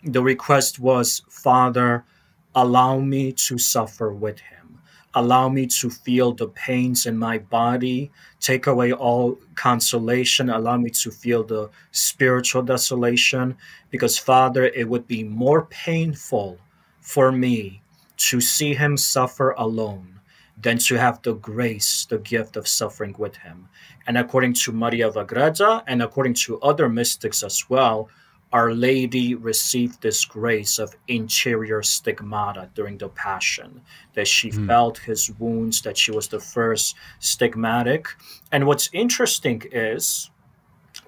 [0.03, 2.05] the request was, Father,
[2.53, 4.79] allow me to suffer with him.
[5.15, 8.11] Allow me to feel the pains in my body.
[8.39, 10.51] Take away all consolation.
[10.51, 13.57] Allow me to feel the spiritual desolation.
[13.89, 16.59] Because, Father, it would be more painful
[17.01, 17.81] for me
[18.19, 20.19] to see him suffer alone
[20.61, 23.67] than to have the grace, the gift of suffering with him.
[24.07, 28.09] And according to Maria of Agreda and according to other mystics as well,
[28.51, 33.81] our Lady received this grace of interior stigmata during the Passion,
[34.15, 34.65] that she mm.
[34.67, 38.07] felt his wounds, that she was the first stigmatic.
[38.51, 40.31] And what's interesting is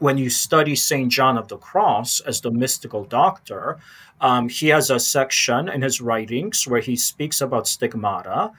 [0.02, 1.12] when you study St.
[1.12, 3.78] John of the Cross as the mystical doctor,
[4.20, 8.52] um, he has a section in his writings where he speaks about stigmata,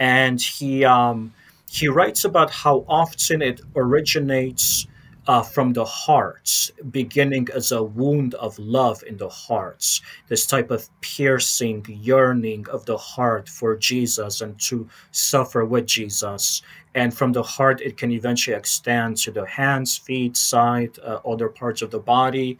[0.00, 1.32] and he um,
[1.70, 4.88] he writes about how often it originates
[5.30, 10.72] uh, from the hearts, beginning as a wound of love in the hearts, this type
[10.72, 16.62] of piercing yearning of the heart for Jesus and to suffer with Jesus.
[16.96, 21.48] And from the heart, it can eventually extend to the hands, feet, side, uh, other
[21.48, 22.58] parts of the body.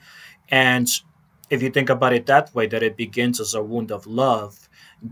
[0.50, 0.88] And
[1.50, 4.68] if you think about it that way, that it begins as a wound of love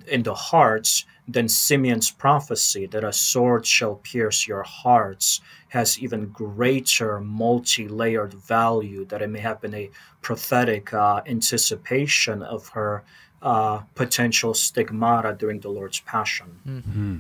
[0.07, 6.29] in the hearts, then Simeon's prophecy that a sword shall pierce your hearts has even
[6.29, 9.91] greater multi-layered value that it may have been a
[10.23, 13.05] prophetic uh, anticipation of her
[13.43, 16.59] uh, potential stigmata during the Lord's Passion.
[16.67, 17.19] Mm-hmm.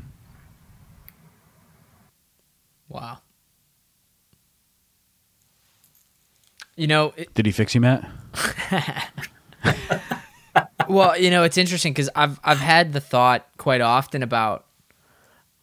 [2.88, 3.18] Wow.
[6.75, 8.09] You know, it, did he fix you, Matt?
[10.88, 14.66] well, you know, it's interesting because I've I've had the thought quite often about,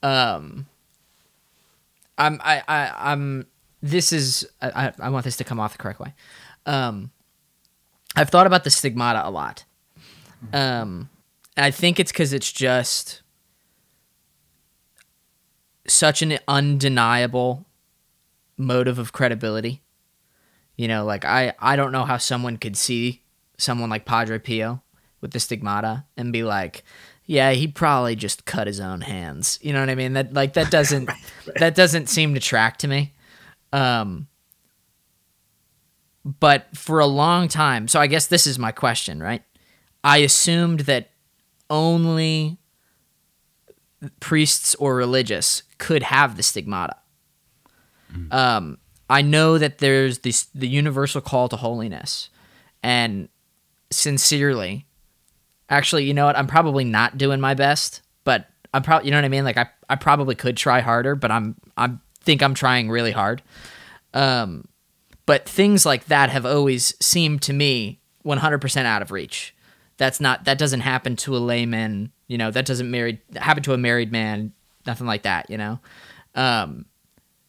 [0.03, 0.67] um,
[2.17, 3.47] I'm I, I I'm
[3.81, 6.13] this is I I want this to come off the correct way,
[6.65, 7.11] um,
[8.15, 9.65] I've thought about the stigmata a lot,
[10.53, 11.09] um,
[11.57, 13.21] I think it's because it's just
[15.87, 17.65] such an undeniable
[18.57, 19.81] motive of credibility.
[20.77, 23.23] You know, like I I don't know how someone could see
[23.57, 24.81] someone like Padre Pio
[25.21, 26.83] with the stigmata and be like,
[27.25, 29.57] yeah, he probably just cut his own hands.
[29.61, 30.13] You know what I mean?
[30.13, 31.57] That like that doesn't right, right.
[31.57, 33.13] that doesn't seem to track to me.
[33.73, 34.27] Um
[36.23, 39.43] but for a long time, so I guess this is my question, right?
[40.03, 41.11] I assumed that
[41.69, 42.57] only
[44.19, 46.97] priests or religious could have the stigmata.
[48.11, 48.33] Mm.
[48.33, 48.77] Um,
[49.09, 52.29] I know that there's this the universal call to holiness,
[52.81, 53.29] and
[53.91, 54.87] sincerely,
[55.69, 56.37] actually, you know what?
[56.37, 59.43] I'm probably not doing my best, but I'm probably, you know what I mean?
[59.43, 63.41] Like I, I probably could try harder, but I'm, I think I'm trying really hard.
[64.13, 64.67] Um,
[65.25, 69.55] but things like that have always seemed to me 100% out of reach.
[69.97, 73.73] That's not, that doesn't happen to a layman, you know, that doesn't marry, happen to
[73.73, 74.53] a married man,
[74.85, 75.79] nothing like that, you know?
[76.35, 76.85] Um,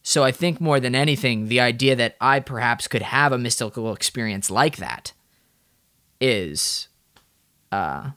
[0.01, 3.93] so I think more than anything, the idea that I perhaps could have a mystical
[3.93, 5.11] experience like that
[6.21, 6.87] is
[7.71, 8.11] uh,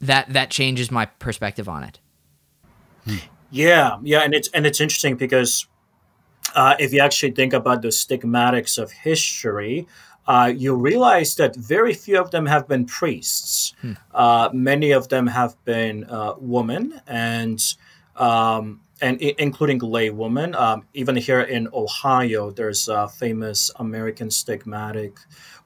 [0.00, 2.00] that that changes my perspective on it.
[3.50, 5.66] Yeah, yeah, and it's and it's interesting because
[6.54, 9.86] uh, if you actually think about the stigmatics of history,
[10.26, 13.74] uh, you realize that very few of them have been priests.
[13.80, 13.92] Hmm.
[14.12, 17.62] Uh, many of them have been uh, women, and
[18.16, 20.54] um, and I- including lay women.
[20.54, 25.18] Um, even here in Ohio, there's a famous American stigmatic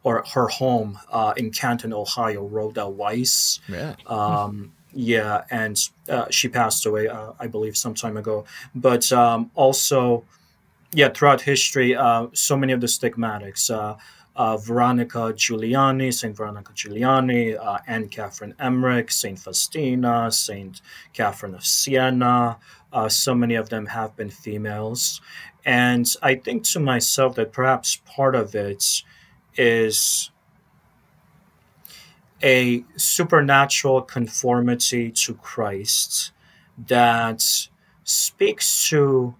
[0.06, 3.58] or her home uh, in Canton, Ohio, Rhoda Wise.
[3.68, 3.96] Yeah.
[4.06, 5.76] Um, yeah, and
[6.08, 8.44] uh, she passed away, uh, I believe, some time ago.
[8.72, 10.22] But um, also,
[10.92, 13.68] yeah, throughout history, uh, so many of the stigmatics.
[13.68, 13.96] Uh,
[14.36, 20.82] uh, Veronica Giuliani, Saint Veronica Giuliani, uh, Anne Catherine Emmerich, Saint Faustina, Saint
[21.14, 22.58] Catherine of Siena.
[22.92, 25.20] Uh, so many of them have been females,
[25.64, 29.02] and I think to myself that perhaps part of it
[29.56, 30.30] is
[32.42, 36.32] a supernatural conformity to Christ
[36.86, 37.68] that
[38.04, 39.34] speaks to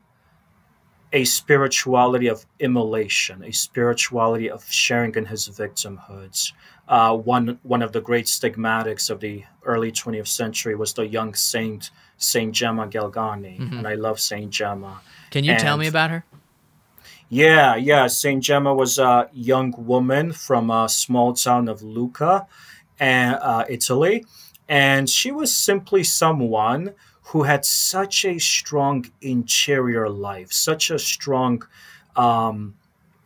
[1.12, 6.52] a spirituality of immolation, a spirituality of sharing in his victimhoods.
[6.88, 11.34] Uh, one one of the great stigmatics of the early 20th century was the young
[11.34, 13.78] saint Saint Gemma Galgani, mm-hmm.
[13.78, 15.00] and I love Saint Gemma.
[15.30, 16.24] Can you and, tell me about her?
[17.28, 18.06] Yeah, yeah.
[18.06, 22.46] Saint Gemma was a young woman from a small town of Lucca,
[23.00, 24.24] and uh, Italy,
[24.68, 31.62] and she was simply someone who had such a strong interior life, such a strong
[32.14, 32.74] um,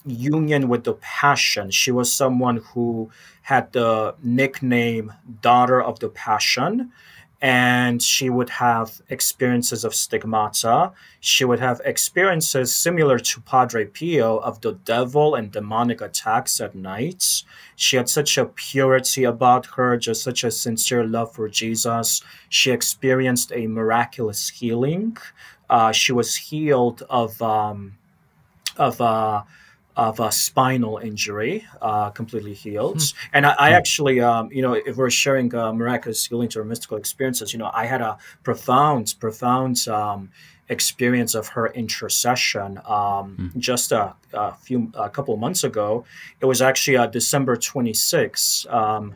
[0.06, 1.70] union with the passion.
[1.70, 3.10] She was someone who
[3.42, 6.92] had the nickname Daughter of the Passion
[7.42, 10.92] and she would have experiences of stigmata.
[11.20, 16.74] She would have experiences similar to Padre Pio of the devil and demonic attacks at
[16.74, 17.42] night.
[17.76, 22.22] She had such a purity about her, just such a sincere love for Jesus.
[22.50, 25.16] She experienced a miraculous healing.
[25.70, 27.96] Uh, she was healed of um,
[28.76, 29.44] of uh,
[30.00, 32.96] of a spinal injury, uh, completely healed.
[32.96, 33.14] Mm.
[33.34, 36.96] And I, I actually, um, you know, if we're sharing uh, miraculous healing or mystical
[36.96, 40.30] experiences, you know, I had a profound, profound um,
[40.70, 43.58] experience of her intercession um, mm.
[43.58, 46.06] just a, a, few, a couple of months ago.
[46.40, 48.66] It was actually uh, December 26.
[48.70, 49.14] Um,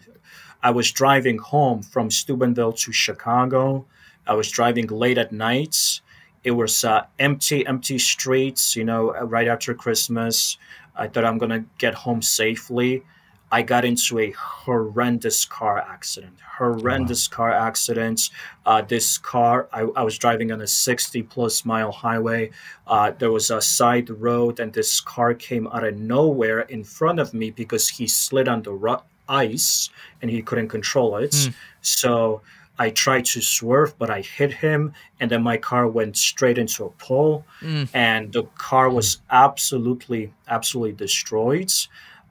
[0.62, 3.86] I was driving home from Steubenville to Chicago.
[4.26, 6.02] I was driving late at night
[6.44, 10.58] it was uh, empty, empty streets, you know, uh, right after Christmas.
[10.94, 13.02] I thought I'm going to get home safely.
[13.50, 16.38] I got into a horrendous car accident.
[16.58, 17.36] Horrendous wow.
[17.36, 18.30] car accident.
[18.66, 22.50] Uh, this car, I, I, was driving on a 60 plus mile highway.
[22.86, 27.20] Uh, there was a side road, and this car came out of nowhere in front
[27.20, 29.88] of me because he slid on the ru- ice
[30.20, 31.30] and he couldn't control it.
[31.30, 31.54] Mm.
[31.80, 32.42] So
[32.78, 36.84] I tried to swerve, but I hit him, and then my car went straight into
[36.84, 37.88] a pole, mm.
[37.94, 41.72] and the car was absolutely, absolutely destroyed.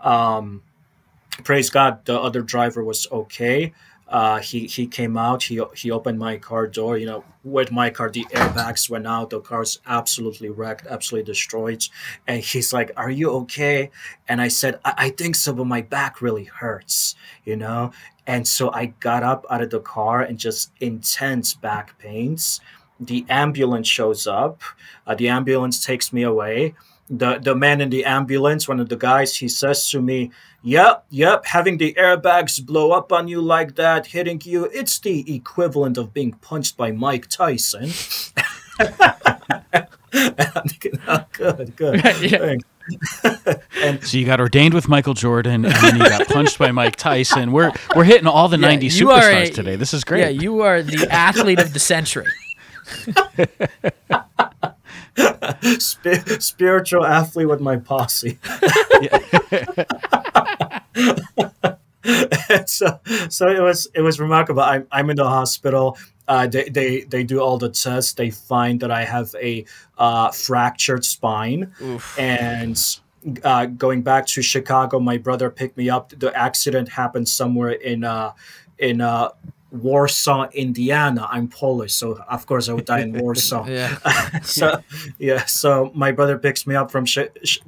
[0.01, 0.61] Um,
[1.43, 3.73] praise God, the other driver was okay.
[4.13, 5.43] Uh, he he came out.
[5.43, 6.97] He he opened my car door.
[6.97, 9.31] You know, with my car, the airbags went out.
[9.31, 11.87] The car's absolutely wrecked, absolutely destroyed.
[12.27, 13.89] And he's like, "Are you okay?"
[14.27, 17.91] And I said, I, I think so, but my back really hurts." You know,
[18.25, 22.61] and so I got up out of the car and just intense back pains.
[22.99, 24.61] The ambulance shows up.
[25.05, 26.75] Uh, the ambulance takes me away.
[27.09, 30.31] The, the man in the ambulance, one of the guys, he says to me,
[30.65, 35.35] Yep, yep, having the airbags blow up on you like that, hitting you, it's the
[35.35, 37.91] equivalent of being punched by Mike Tyson.
[40.13, 42.03] I'm thinking, oh, good, good.
[42.21, 42.55] yeah.
[43.81, 46.97] And so you got ordained with Michael Jordan, and then you got punched by Mike
[46.97, 47.53] Tyson.
[47.53, 49.75] We're we're hitting all the yeah, '90s superstars a, today.
[49.77, 50.21] This is great.
[50.21, 52.25] Yeah, you are the athlete of the century.
[55.79, 58.37] Sp- spiritual athlete with my posse.
[62.65, 62.99] so,
[63.29, 64.61] so it was it was remarkable.
[64.61, 65.97] I'm I'm in the hospital.
[66.27, 68.13] Uh, they, they they do all the tests.
[68.13, 69.65] They find that I have a
[69.97, 72.17] uh, fractured spine, Oof.
[72.17, 72.81] and
[73.43, 76.13] uh, going back to Chicago, my brother picked me up.
[76.17, 78.31] The accident happened somewhere in uh,
[78.79, 79.29] in uh,
[79.71, 81.27] Warsaw, Indiana.
[81.29, 83.67] I'm Polish, so of course I would die in Warsaw.
[83.67, 83.97] yeah.
[84.43, 84.81] so
[85.17, 87.05] yeah, so my brother picks me up from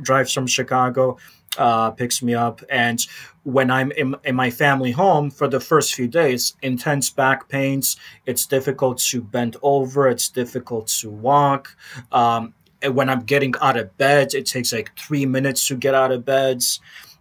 [0.02, 1.18] drives from Chicago,
[1.58, 3.06] uh, picks me up, and
[3.46, 7.96] when I'm in, in my family home for the first few days, intense back pains.
[8.26, 10.10] It's difficult to bend over.
[10.10, 11.78] It's difficult to walk.
[12.12, 12.56] Um,
[12.92, 16.26] when I'm getting out of bed, it takes like three minutes to get out of
[16.26, 16.64] bed.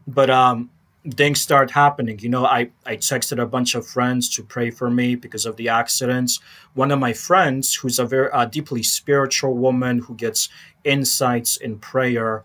[0.06, 0.70] But um,
[1.10, 2.18] things start happening.
[2.18, 5.56] You know, I, I texted a bunch of friends to pray for me because of
[5.56, 6.40] the accidents.
[6.72, 10.48] One of my friends, who's a very deeply spiritual woman who gets
[10.84, 12.44] insights in prayer,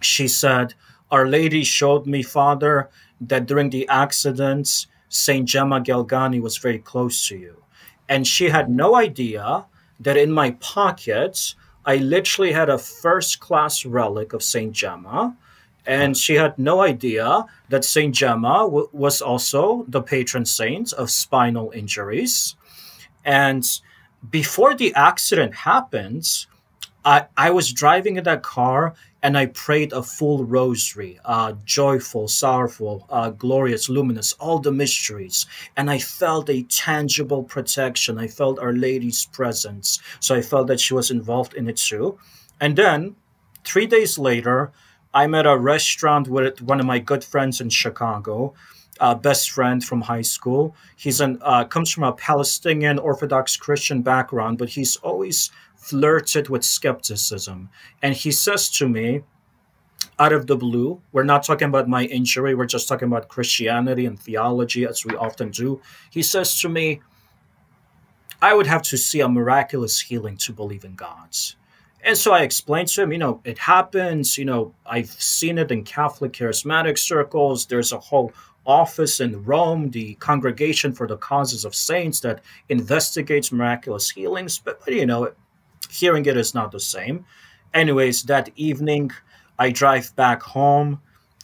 [0.00, 0.74] she said,
[1.10, 2.90] our Lady showed me, Father,
[3.20, 7.62] that during the accidents, Saint Gemma Galgani was very close to you.
[8.08, 9.66] And she had no idea
[10.00, 11.54] that in my pocket,
[11.84, 15.36] I literally had a first class relic of Saint Gemma.
[15.86, 21.10] And she had no idea that Saint Gemma w- was also the patron saint of
[21.10, 22.56] spinal injuries.
[23.24, 23.64] And
[24.30, 26.46] before the accident happened,
[27.04, 32.28] I, I was driving in that car and I prayed a full rosary, uh, joyful,
[32.28, 35.46] sorrowful, uh, glorious, luminous, all the mysteries.
[35.76, 38.18] And I felt a tangible protection.
[38.18, 40.00] I felt Our Lady's presence.
[40.20, 42.18] So I felt that she was involved in it too.
[42.60, 43.16] And then
[43.64, 44.72] three days later,
[45.12, 48.54] I'm at a restaurant with one of my good friends in Chicago.
[49.00, 50.74] Uh, best friend from high school.
[50.96, 55.52] He's an uh, comes from a Palestinian Orthodox Christian background, but he's always
[55.88, 57.70] flirted with skepticism.
[58.02, 59.22] And he says to me,
[60.18, 64.06] out of the blue, we're not talking about my injury, we're just talking about Christianity
[64.06, 65.80] and theology, as we often do.
[66.10, 67.00] He says to me,
[68.40, 71.36] I would have to see a miraculous healing to believe in God.
[72.02, 74.38] And so I explained to him, you know, it happens.
[74.38, 77.66] You know, I've seen it in Catholic charismatic circles.
[77.66, 78.32] There's a whole
[78.64, 84.58] office in Rome, the Congregation for the Causes of Saints, that investigates miraculous healings.
[84.58, 85.32] But, but you know,
[85.88, 87.24] hearing it is not the same.
[87.74, 89.10] Anyways, that evening,
[89.58, 91.00] I drive back home.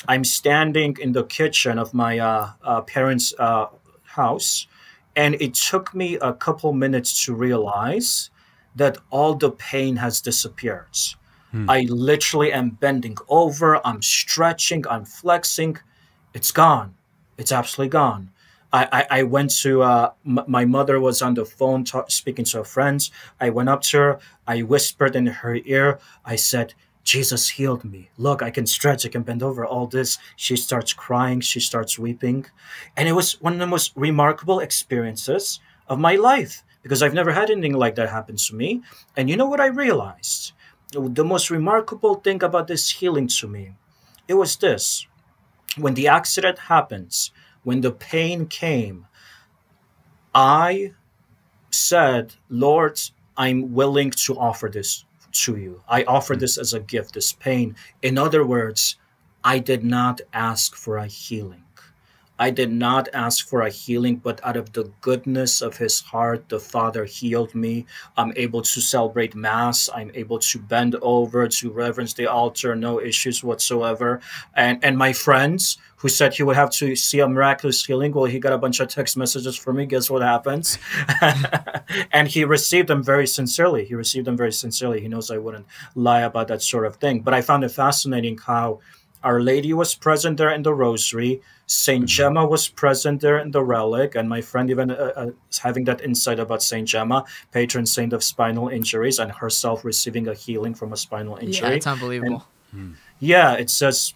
[0.09, 3.67] I'm standing in the kitchen of my uh, uh, parents' uh,
[4.05, 4.67] house,
[5.17, 8.31] and it took me a couple minutes to realize
[8.77, 10.97] that all the pain has disappeared.
[11.53, 11.71] Hmm.
[11.71, 15.79] I literally am bending over, I'm stretching, I'm flexing.
[16.33, 16.95] It's gone.
[17.39, 18.31] It's absolutely gone.
[18.75, 22.59] I, I, went to, uh, m- my mother was on the phone talk, speaking to
[22.59, 23.13] her friends.
[23.41, 24.19] I went up to her.
[24.49, 26.01] I whispered in her ear.
[26.25, 28.11] I said, Jesus healed me.
[28.17, 30.19] Look, I can stretch, I can bend over, all this.
[30.37, 32.47] She starts crying, she starts weeping.
[32.97, 37.33] And it was one of the most remarkable experiences of my life because I've never
[37.33, 38.83] had anything like that happen to me.
[39.17, 40.53] And you know what I realized?
[40.93, 43.73] The most remarkable thing about this healing to me,
[44.27, 45.07] it was this.
[45.77, 47.33] When the accident happens,
[47.65, 49.07] when the pain came,
[50.35, 50.93] I
[51.71, 53.01] said, Lord,
[53.37, 55.83] I'm willing to offer this to you.
[55.89, 57.75] I offer this as a gift, this pain.
[58.03, 58.97] In other words,
[59.43, 61.65] I did not ask for a healing.
[62.39, 66.49] I did not ask for a healing, but out of the goodness of his heart,
[66.49, 67.87] the Father healed me.
[68.17, 69.89] I'm able to celebrate Mass.
[69.95, 74.21] I'm able to bend over to reverence the altar, no issues whatsoever.
[74.55, 78.27] And and my friends who said he would have to see a miraculous healing, well,
[78.27, 79.87] he got a bunch of text messages from me.
[79.87, 80.77] Guess what happens?
[82.13, 83.87] and he received them very sincerely.
[83.87, 85.01] He received them very sincerely.
[85.01, 87.21] He knows I wouldn't lie about that sort of thing.
[87.21, 88.81] But I found it fascinating how
[89.23, 91.41] our Lady was present there in the Rosary.
[91.65, 92.09] Saint mm-hmm.
[92.09, 95.31] Gemma was present there in the relic, and my friend even uh, uh,
[95.63, 100.35] having that insight about Saint Gemma, patron saint of spinal injuries, and herself receiving a
[100.35, 101.71] healing from a spinal injury.
[101.71, 102.45] Yeah, it's unbelievable.
[102.73, 102.93] And, hmm.
[103.21, 104.13] Yeah, it says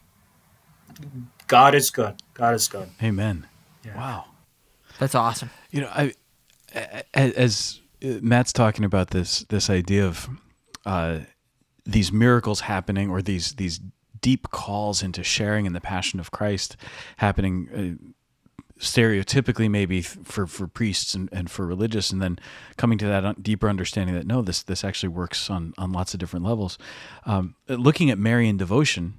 [1.49, 2.15] God is good.
[2.35, 2.89] God is good.
[3.03, 3.47] Amen.
[3.85, 3.97] Yeah.
[3.97, 4.25] Wow,
[4.99, 5.51] that's awesome.
[5.71, 6.13] You know, I
[7.15, 10.29] as Matt's talking about this this idea of
[10.87, 11.21] uh,
[11.85, 13.81] these miracles happening or these these
[14.21, 16.77] deep calls into sharing in the passion of Christ
[17.19, 17.69] happening
[18.01, 18.19] uh,
[18.81, 22.39] stereotypically maybe for, for priests and, and for religious and then
[22.77, 26.21] coming to that deeper understanding that no this this actually works on on lots of
[26.21, 26.79] different levels
[27.27, 29.15] um, looking at Marian devotion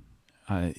[0.48, 0.70] uh,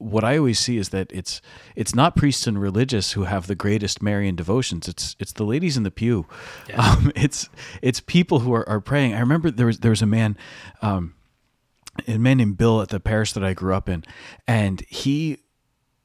[0.00, 1.42] what I always see is that it's
[1.76, 4.88] it's not priests and religious who have the greatest Marian devotions.
[4.88, 6.26] It's it's the ladies in the pew.
[6.68, 6.80] Yeah.
[6.90, 7.48] Um, it's
[7.82, 9.14] it's people who are, are praying.
[9.14, 10.36] I remember there was there was a man
[10.80, 11.14] um,
[12.08, 14.02] a man named Bill at the parish that I grew up in,
[14.48, 15.38] and he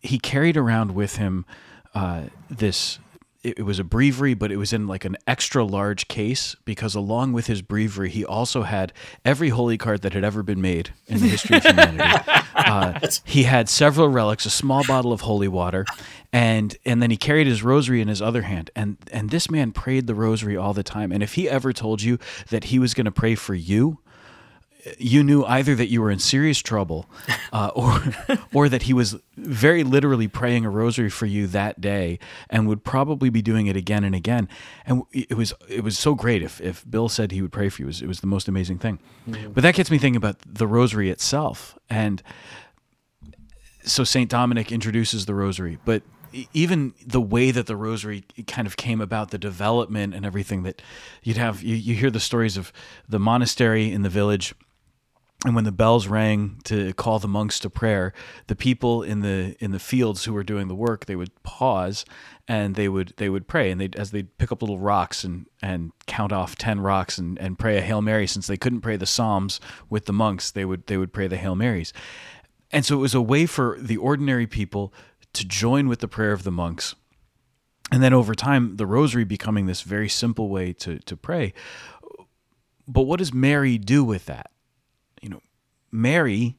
[0.02, 1.46] he carried around with him
[1.94, 3.00] uh, this.
[3.46, 7.34] It, was a breviary, but it was in like an extra large case because along
[7.34, 8.92] with his breviary, he also had
[9.24, 12.04] every holy card that had ever been made in the history of humanity.
[12.56, 15.86] Uh, he had several relics, a small bottle of holy water,
[16.32, 18.72] and and then he carried his rosary in his other hand.
[18.76, 21.12] And and this man prayed the rosary all the time.
[21.12, 22.18] And if he ever told you
[22.50, 24.00] that he was going to pray for you,
[24.98, 27.08] you knew either that you were in serious trouble,
[27.52, 28.02] uh, or
[28.54, 32.20] or that he was very literally praying a rosary for you that day,
[32.50, 34.48] and would probably be doing it again and again.
[34.86, 37.82] And it was it was so great if if Bill said he would pray for
[37.82, 37.86] you.
[37.86, 39.00] It was, it was the most amazing thing.
[39.30, 39.52] Mm-hmm.
[39.52, 42.22] But that gets me thinking about the rosary itself, and
[43.84, 46.02] so Saint Dominic introduces the rosary, but
[46.54, 50.82] even the way that the rosary kind of came about, the development and everything that
[51.24, 52.74] you'd have, you, you hear the stories of
[53.08, 54.54] the monastery in the village
[55.44, 58.14] and when the bells rang to call the monks to prayer
[58.48, 62.06] the people in the in the fields who were doing the work they would pause
[62.48, 63.72] and they would they would pray.
[63.72, 67.40] And they as they'd pick up little rocks and and count off 10 rocks and
[67.40, 69.60] and pray a hail mary since they couldn't pray the psalms
[69.90, 71.94] with the monks they would they would pray the hail marys.
[72.72, 74.94] And so it was a way for the ordinary people
[75.34, 76.96] to join with the prayer of the monks.
[77.92, 81.54] And then over time the rosary becoming this very simple way to to pray.
[82.88, 84.52] But what does mary do with that
[85.96, 86.58] Mary,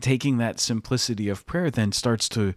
[0.00, 2.54] taking that simplicity of prayer, then starts to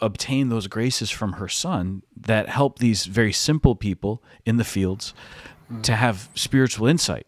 [0.00, 5.14] obtain those graces from her son that help these very simple people in the fields
[5.72, 5.82] mm.
[5.82, 7.26] to have spiritual insight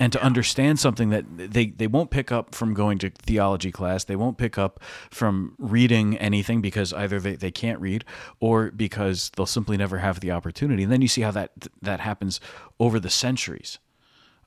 [0.00, 0.24] and to yeah.
[0.24, 4.04] understand something that they, they won't pick up from going to theology class.
[4.04, 4.80] They won't pick up
[5.10, 8.04] from reading anything because either they, they can't read
[8.40, 10.82] or because they'll simply never have the opportunity.
[10.82, 11.52] And then you see how that
[11.82, 12.40] that happens
[12.80, 13.78] over the centuries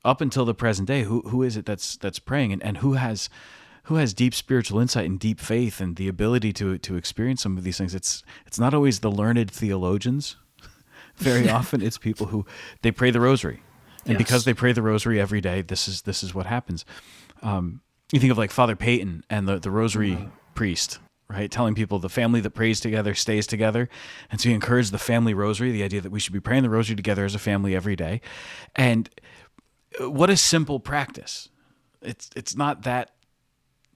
[0.06, 2.94] up until the present day, who who is it that's that's praying and, and who
[2.94, 3.28] has
[3.84, 7.58] who has deep spiritual insight and deep faith and the ability to to experience some
[7.58, 7.94] of these things?
[7.94, 10.36] It's it's not always the learned theologians.
[11.16, 12.46] Very often it's people who
[12.82, 13.60] they pray the rosary
[14.04, 14.18] and Yes.
[14.18, 16.84] because they pray the rosary every day, this is this is what happens.
[17.42, 17.80] Um,
[18.12, 20.28] you think of like Father Peyton and the the rosary Mm-hmm.
[20.54, 20.98] priest,
[21.28, 21.50] right?
[21.50, 23.88] Telling people the family that prays together stays together,
[24.30, 26.70] and so he encouraged the family rosary, the idea that we should be praying the
[26.70, 28.20] rosary together as a family every day,
[28.76, 29.10] and
[30.00, 31.48] what a simple practice.
[32.02, 33.10] It's it's not that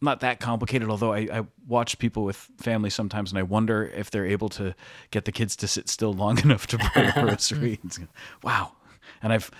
[0.00, 0.88] not that complicated.
[0.88, 4.74] Although I, I watch people with families sometimes, and I wonder if they're able to
[5.10, 7.80] get the kids to sit still long enough to pray a rosary.
[8.42, 8.72] Wow!
[9.22, 9.50] And I've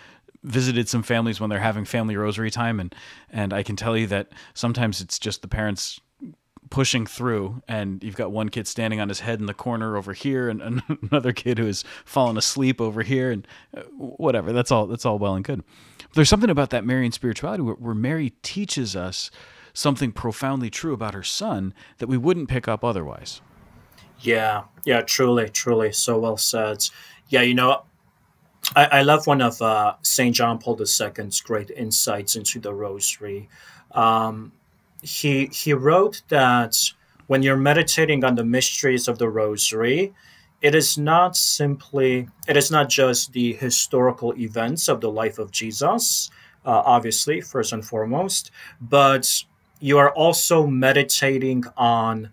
[0.43, 2.95] visited some families when they're having family rosary time, and
[3.31, 6.01] and I can tell you that sometimes it's just the parents
[6.71, 10.13] pushing through and you've got one kid standing on his head in the corner over
[10.13, 14.71] here and and another kid who is fallen asleep over here and uh, whatever that's
[14.71, 15.65] all that's all well and good
[16.15, 19.31] there's something about that marian spirituality where, where mary teaches us
[19.73, 23.41] something profoundly true about her son that we wouldn't pick up otherwise
[24.21, 26.85] Yeah, yeah, truly, truly, so well said.
[27.29, 27.85] Yeah, you know,
[28.77, 33.49] I, I love one of uh, Saint John Paul II's great insights into the Rosary.
[33.93, 34.53] Um,
[35.03, 36.77] he he wrote that
[37.27, 40.13] when you're meditating on the mysteries of the Rosary,
[40.63, 45.51] it is not simply it is not just the historical events of the life of
[45.51, 46.31] Jesus,
[46.67, 48.51] uh, obviously first and foremost,
[48.81, 49.45] but
[49.81, 52.31] you are also meditating on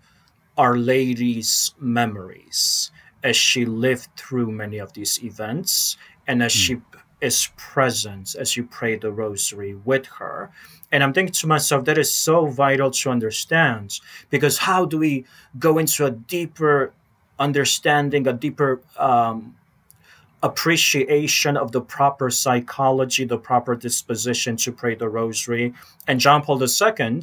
[0.58, 2.90] our Lady's memories
[3.22, 6.80] as she lived through many of these events and as she
[7.20, 10.50] is present as you pray the rosary with her.
[10.92, 13.98] And I'm thinking to myself, that is so vital to understand
[14.30, 15.24] because how do we
[15.58, 16.92] go into a deeper
[17.38, 19.54] understanding, a deeper um,
[20.42, 25.74] appreciation of the proper psychology, the proper disposition to pray the rosary?
[26.06, 27.22] And John Paul II,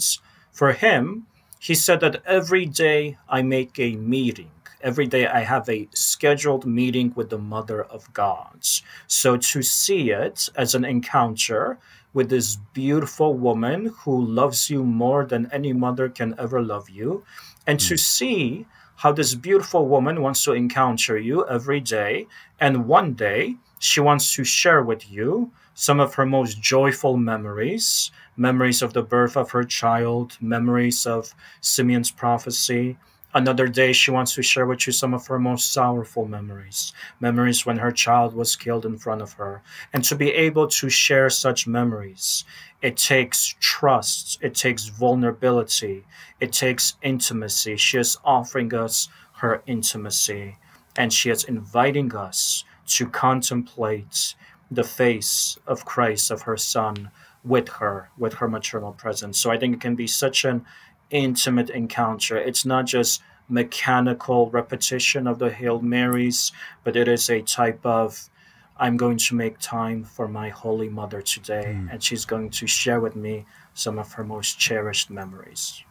[0.51, 1.27] for him,
[1.59, 4.51] he said that every day I make a meeting.
[4.81, 8.59] Every day I have a scheduled meeting with the Mother of God.
[9.07, 11.79] So to see it as an encounter
[12.13, 17.25] with this beautiful woman who loves you more than any mother can ever love you,
[17.67, 18.65] and to see
[18.97, 22.27] how this beautiful woman wants to encounter you every day,
[22.59, 28.11] and one day she wants to share with you some of her most joyful memories
[28.37, 32.97] memories of the birth of her child, memories of Simeon's prophecy.
[33.35, 37.65] Another day, she wants to share with you some of her most sorrowful memories, memories
[37.65, 39.61] when her child was killed in front of her.
[39.91, 42.45] And to be able to share such memories,
[42.81, 46.05] it takes trust, it takes vulnerability,
[46.39, 47.75] it takes intimacy.
[47.75, 49.09] She is offering us
[49.39, 50.55] her intimacy,
[50.95, 54.35] and she is inviting us to contemplate
[54.71, 57.11] the face of Christ, of her Son,
[57.43, 59.37] with her, with her maternal presence.
[59.39, 60.65] So I think it can be such an
[61.09, 62.37] intimate encounter.
[62.37, 66.51] It's not just mechanical repetition of the Hail Marys,
[66.83, 68.29] but it is a type of
[68.77, 72.99] I'm going to make time for my Holy Mother today, and she's going to share
[72.99, 75.81] with me some of her most cherished memories.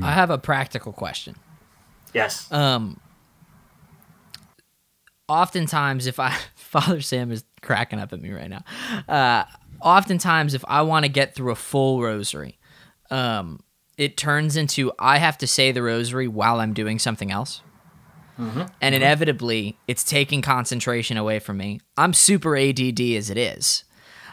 [0.00, 1.36] I have a practical question.
[2.14, 2.50] Yes.
[2.50, 2.98] Um,
[5.28, 8.64] oftentimes, if I Father Sam is cracking up at me right now.
[9.08, 9.44] Uh,
[9.80, 12.58] oftentimes, if I want to get through a full rosary,
[13.10, 13.60] um,
[14.02, 17.62] it turns into I have to say the rosary while I'm doing something else.
[18.80, 21.80] And inevitably, it's taking concentration away from me.
[21.96, 23.84] I'm super ADD as it is.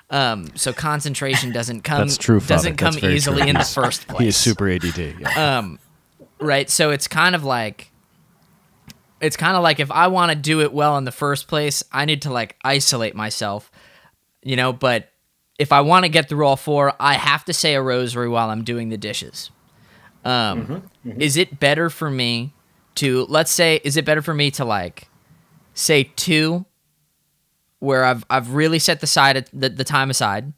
[0.09, 2.55] Um, so concentration doesn't come That's true, Father.
[2.55, 3.49] doesn't come easily true.
[3.49, 5.59] in the first place he is super add yeah.
[5.59, 5.77] um
[6.39, 7.91] right so it's kind of like
[9.21, 11.83] it's kind of like if i want to do it well in the first place
[11.91, 13.69] i need to like isolate myself
[14.41, 15.09] you know but
[15.59, 18.49] if i want to get through all four i have to say a rosary while
[18.49, 19.51] i'm doing the dishes
[20.29, 20.83] um
[21.17, 22.53] is it better for me
[22.95, 25.07] to let's say is it better for me to like
[25.73, 26.65] say two
[27.79, 30.53] where i've i've really set the side the, the time aside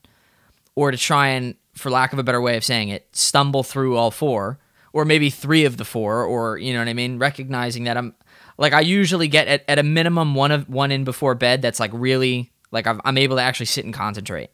[0.76, 3.96] or to try and for lack of a better way of saying it stumble through
[3.96, 4.60] all four
[4.94, 8.14] or maybe three of the four or you know what i mean recognizing that i'm
[8.58, 11.80] like i usually get at, at a minimum one of one in before bed that's
[11.80, 14.50] like really like I've, i'm able to actually sit and concentrate.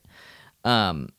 [0.64, 1.10] Um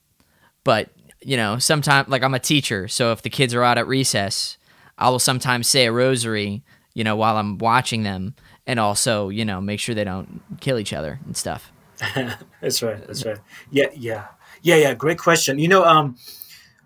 [0.64, 0.90] but
[1.23, 4.57] you know sometimes like i'm a teacher so if the kids are out at recess
[4.99, 6.62] i will sometimes say a rosary
[6.95, 8.35] you know while i'm watching them
[8.66, 11.73] and also you know make sure they don't kill each other and stuff
[12.61, 13.05] That's right.
[13.07, 13.39] That's right.
[13.71, 14.27] Yeah, yeah,
[14.62, 14.95] yeah, yeah.
[14.95, 15.59] Great question.
[15.59, 16.16] You know, um,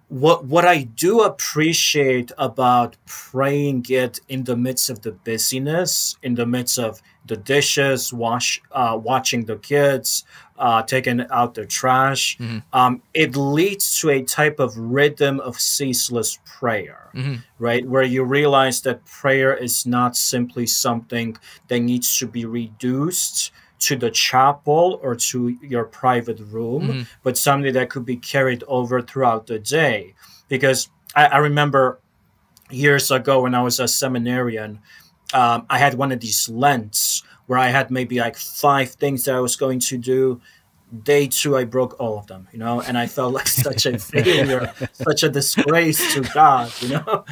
[0.08, 6.34] what what I do appreciate about praying it in the midst of the busyness, in
[6.34, 10.24] the midst of the dishes, wash, uh, watching the kids,
[10.66, 12.38] uh, taking out the trash,
[12.72, 17.02] um, it leads to a type of rhythm of ceaseless prayer,
[17.58, 17.84] right?
[17.92, 21.36] Where you realize that prayer is not simply something
[21.68, 23.50] that needs to be reduced
[23.86, 25.38] to the chapel or to
[25.72, 27.06] your private room, Mhm.
[27.24, 30.14] but something that could be carried over throughout the day.
[30.48, 30.88] Because
[31.20, 31.98] I, I remember
[32.70, 34.78] years ago when I was a seminarian,
[35.34, 37.11] um, I had one of these Lents
[37.46, 40.40] where I had maybe like five things that I was going to do.
[41.02, 43.98] Day two, I broke all of them, you know, and I felt like such a
[43.98, 47.24] failure, such a disgrace to God, you know.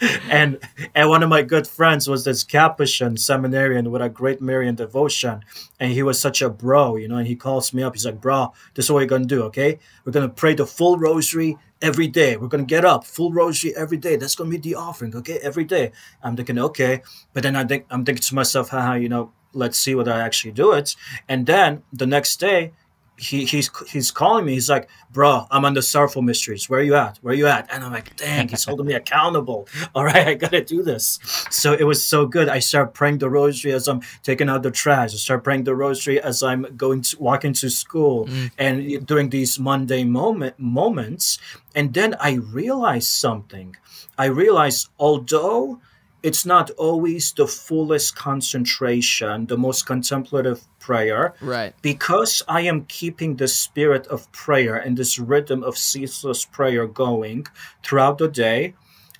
[0.30, 0.58] and
[0.94, 5.42] and one of my good friends was this Capuchin seminarian with a great Marian devotion,
[5.78, 7.16] and he was such a bro, you know.
[7.16, 7.94] And he calls me up.
[7.94, 9.78] He's like, "Bro, this is what we're gonna do, okay?
[10.04, 12.36] We're gonna pray the full rosary every day.
[12.36, 14.16] We're gonna get up, full rosary every day.
[14.16, 15.38] That's gonna be the offering, okay?
[15.42, 15.92] Every day."
[16.22, 17.02] I'm thinking, okay,
[17.32, 20.20] but then I think I'm thinking to myself, haha, you know, let's see whether I
[20.20, 20.96] actually do it.
[21.28, 22.72] And then the next day,
[23.18, 24.52] he he's he's calling me.
[24.54, 26.70] He's like, "Bro, I'm on the Sorrowful Mysteries.
[26.70, 27.18] Where are you at?
[27.20, 29.68] Where are you at?" And I'm like, "Dang, he's holding me accountable.
[29.94, 31.18] All right, I gotta do this."
[31.50, 32.48] So it was so good.
[32.48, 35.12] I start praying the Rosary as I'm taking out the trash.
[35.12, 38.50] I start praying the Rosary as I'm going to walking to school, mm.
[38.56, 41.38] and during these Monday moment moments.
[41.74, 43.76] And then I realized something.
[44.16, 45.80] I realized although
[46.22, 51.74] it's not always the fullest concentration, the most contemplative prayer, Right.
[51.82, 57.46] because I am keeping the spirit of prayer and this rhythm of ceaseless prayer going
[57.84, 58.74] throughout the day,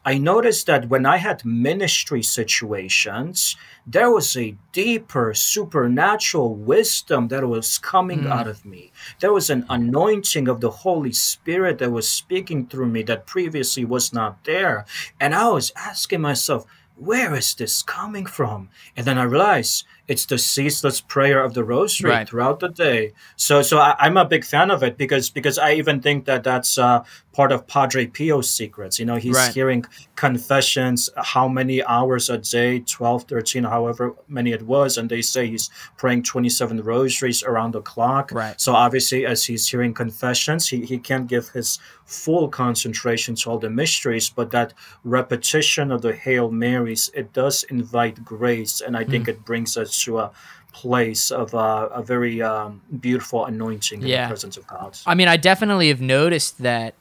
[0.04, 7.46] I noticed that when I had ministry situations, there was a deeper supernatural wisdom that
[7.46, 8.30] was coming Mm.
[8.32, 8.90] out of me.
[9.20, 13.84] There was an anointing of the Holy Spirit that was speaking through me that previously
[13.84, 14.86] was not there.
[15.20, 16.64] And I was asking myself,
[16.98, 18.70] where is this coming from?
[18.96, 22.28] And then I realized it's the ceaseless prayer of the rosary Right.
[22.28, 23.12] throughout the day.
[23.36, 26.42] So, so I, I'm a big fan of it because because I even think that
[26.44, 28.98] that's uh, part of Padre Pio's secrets.
[28.98, 29.54] You know, he's Right.
[29.54, 29.84] hearing
[30.16, 35.46] confessions how many hours a day 12 13 however many it was and they say
[35.46, 38.60] he's praying 27 rosaries around the clock Right.
[38.60, 43.58] so obviously as he's hearing confessions he, he can't give his full concentration to all
[43.58, 44.72] the mysteries but that
[45.04, 49.30] repetition of the hail marys it does invite grace and i think Hmm.
[49.30, 50.30] it brings us to a
[50.72, 54.26] place of uh, a very um, beautiful anointing in Yeah.
[54.26, 56.94] the presence of god I mean, I definitely have noticed that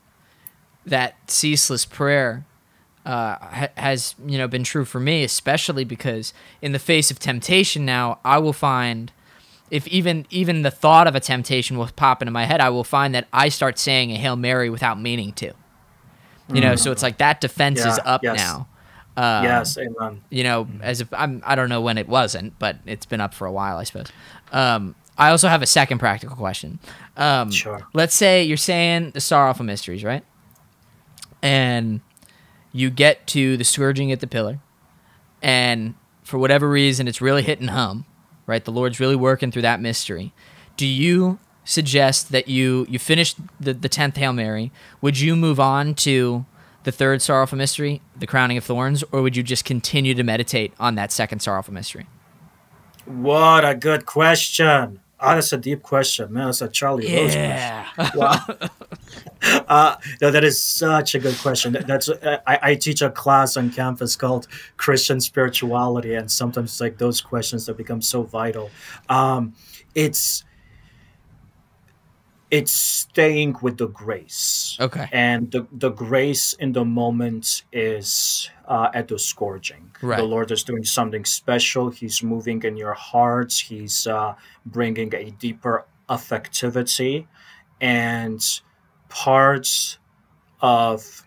[0.86, 2.46] that ceaseless prayer
[3.06, 7.20] uh, ha- has you know been true for me, especially because in the face of
[7.20, 9.12] temptation now, I will find
[9.70, 12.84] if even even the thought of a temptation will pop into my head, I will
[12.84, 15.54] find that I start saying a hail mary without meaning to.
[16.54, 18.38] You know, so it's like that defense is up yes.
[18.38, 18.68] now.
[19.18, 22.78] Um, yes amen you know, as if I'm, I don't know when it wasn't, but
[22.86, 24.08] it's been up for a while, I suppose.
[24.52, 26.78] Um, I also have a second practical question.
[27.18, 27.82] Um, Sure.
[27.96, 30.24] Let's say you're saying the Sorrowful Mysteries, right?
[31.42, 32.02] And
[32.72, 34.60] you get to the scourging at the pillar,
[35.42, 38.06] and for whatever reason, it's really hitting home,
[38.46, 38.64] right?
[38.64, 40.34] The Lord's really working through that mystery.
[40.76, 44.72] Do you suggest that you you finish the the tenth Hail Mary?
[45.02, 46.46] Would you move on to
[46.84, 50.74] the third sorrowful mystery, the crowning of thorns, or would you just continue to meditate
[50.80, 52.08] on that second sorrowful mystery?
[53.06, 55.00] What a good question.
[55.20, 56.46] Oh, that's a deep question, man.
[56.46, 58.20] That's a Charlie Rose question.
[58.20, 58.46] Wow.
[59.68, 61.76] uh, no, that is such a good question.
[61.88, 64.48] That's uh, I, I teach a class on campus called
[64.78, 68.70] Christian spirituality, and sometimes it's like those questions that become so vital.
[69.10, 69.56] Um,
[69.96, 70.44] it's
[72.50, 74.78] it's staying with the grace.
[74.80, 75.08] Okay.
[75.12, 79.92] And the, the grace in the moment is uh, at the scourging.
[80.02, 80.18] Right.
[80.18, 81.90] The Lord is doing something special.
[81.90, 83.60] He's moving in your hearts.
[83.60, 84.36] He's uh,
[84.66, 87.28] bringing a deeper affectivity.
[87.82, 88.42] And
[89.10, 89.98] parts
[90.62, 91.26] of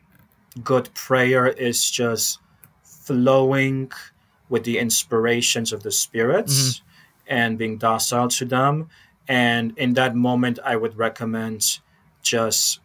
[0.64, 2.39] good prayer is just
[2.83, 3.93] flowing
[4.49, 6.83] with the inspirations of the spirits
[7.27, 8.89] and being docile to them.
[9.29, 11.79] And in that moment, I would recommend
[12.23, 12.81] just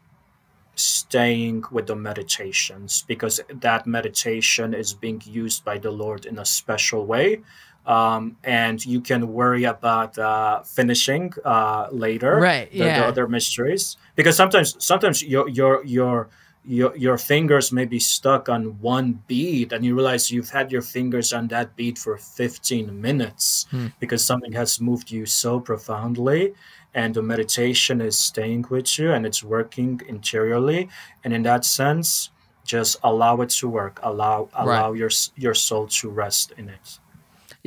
[0.75, 6.45] staying with the meditations because that meditation is being used by the Lord in a
[6.45, 7.41] special way.
[7.85, 12.99] Um, and you can worry about uh, finishing uh, later Right, the, yeah.
[12.99, 16.29] the other mysteries because sometimes sometimes your your your
[16.67, 20.81] your, your fingers may be stuck on one bead and you realize you've had your
[20.81, 23.87] fingers on that bead for 15 minutes Hmm.
[23.99, 26.53] because something has moved you so profoundly
[26.93, 30.89] and the meditation is staying with you and it's working interiorly
[31.23, 32.29] and in that sense
[32.63, 36.99] just allow it to work allow allow your your soul to rest in it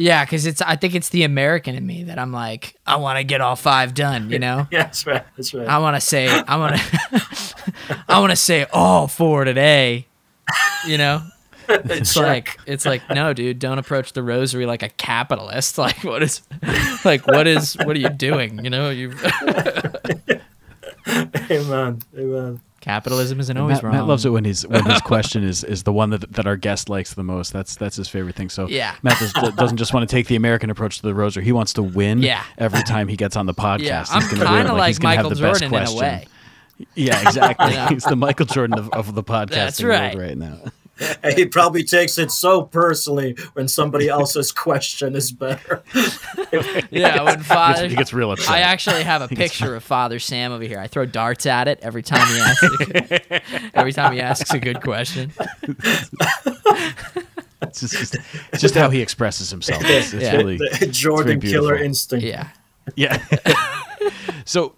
[0.01, 0.63] Yeah, because it's.
[0.63, 3.57] I think it's the American in me that I'm like, I want to get all
[3.57, 4.31] five done.
[4.31, 6.83] You know, yeah that's right that's right I want to say, I want to,
[8.09, 10.07] I want to say all four today.
[10.87, 11.23] You know,
[11.69, 15.77] it's like it's like no, dude, don't approach the rosary like a capitalist.
[15.79, 16.43] Like what is,
[17.05, 18.65] like what is what are you doing?
[18.65, 19.13] You know you.
[21.09, 22.01] amen.
[22.17, 22.61] Amen.
[22.81, 23.93] Capitalism isn't always Matt, wrong.
[23.95, 26.57] Matt loves it when his when his question is, is the one that, that our
[26.57, 27.53] guest likes the most.
[27.53, 28.49] That's that's his favorite thing.
[28.49, 28.95] So Yeah.
[29.03, 31.45] Matt does, doesn't just want to take the American approach to the rosary.
[31.45, 32.23] He wants to win.
[32.23, 32.43] Yeah.
[32.57, 33.81] every time he gets on the podcast.
[33.81, 35.79] Yeah, He's I'm gonna kind of he's like have Michael the best Jordan in a
[35.87, 35.99] question.
[35.99, 36.27] way.
[36.95, 37.73] Yeah, exactly.
[37.73, 37.89] Yeah.
[37.91, 40.17] He's the Michael Jordan of, of the podcasting That's world right.
[40.17, 40.59] right now.
[41.23, 45.83] And he probably takes it so personally when somebody else's question is better.
[46.91, 48.51] Yeah, when father, He gets real upset.
[48.51, 50.79] I actually have a picture of Father Sam over here.
[50.81, 53.71] I throw darts at it every time he asks.
[53.75, 55.33] every time he asks a good question.
[57.61, 58.17] It's just, just,
[58.53, 59.83] it's just how he expresses himself.
[59.85, 60.37] It's, it's Yeah.
[60.37, 62.25] really The Jordan very killer instinct.
[62.25, 62.49] Yeah.
[62.97, 63.23] yeah.
[64.45, 64.75] so,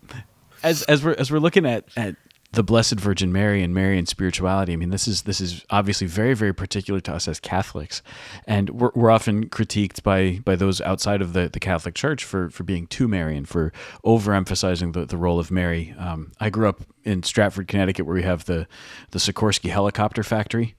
[0.62, 2.16] as as we're as we're looking at at
[2.52, 6.34] the Blessed Virgin Mary and Marian spirituality, I mean, this is this is obviously very
[6.34, 8.02] very particular to us as Catholics,
[8.46, 12.50] and we're, we're often critiqued by by those outside of the, the Catholic Church for
[12.50, 13.72] for being too Marian, for
[14.04, 15.94] overemphasizing the, the role of Mary.
[15.98, 18.66] Um, I grew up in Stratford, Connecticut, where we have the
[19.12, 20.74] the Sikorsky helicopter factory.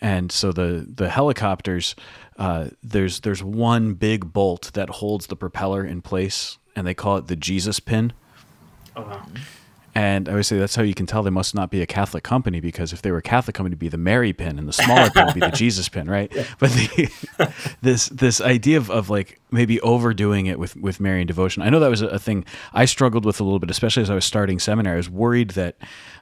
[0.00, 1.96] And so the the helicopters
[2.38, 7.16] uh, there's there's one big bolt that holds the propeller in place and they call
[7.16, 8.12] it the jesus pin
[8.98, 9.24] Oh, wow.
[9.94, 12.24] and i would say that's how you can tell they must not be a catholic
[12.24, 14.72] company because if they were a catholic company it'd be the mary pin and the
[14.72, 16.30] smaller pin would be the jesus pin right?
[16.58, 21.62] But the, this this idea of, of like maybe overdoing it with with marian devotion
[21.62, 24.10] i know that was a, a thing i struggled with a little bit especially as
[24.10, 24.94] i was starting seminary.
[24.94, 25.76] I was worried that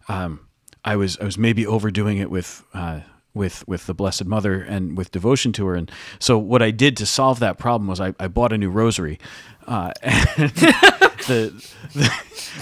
[0.08, 0.40] um,
[0.84, 3.00] I was I was maybe overdoing it with uh,
[3.34, 6.96] with with the Blessed Mother and with devotion to her, and so what I did
[6.98, 9.18] to solve that problem was I, I bought a new rosary,
[9.66, 11.52] uh, the,
[11.94, 12.12] the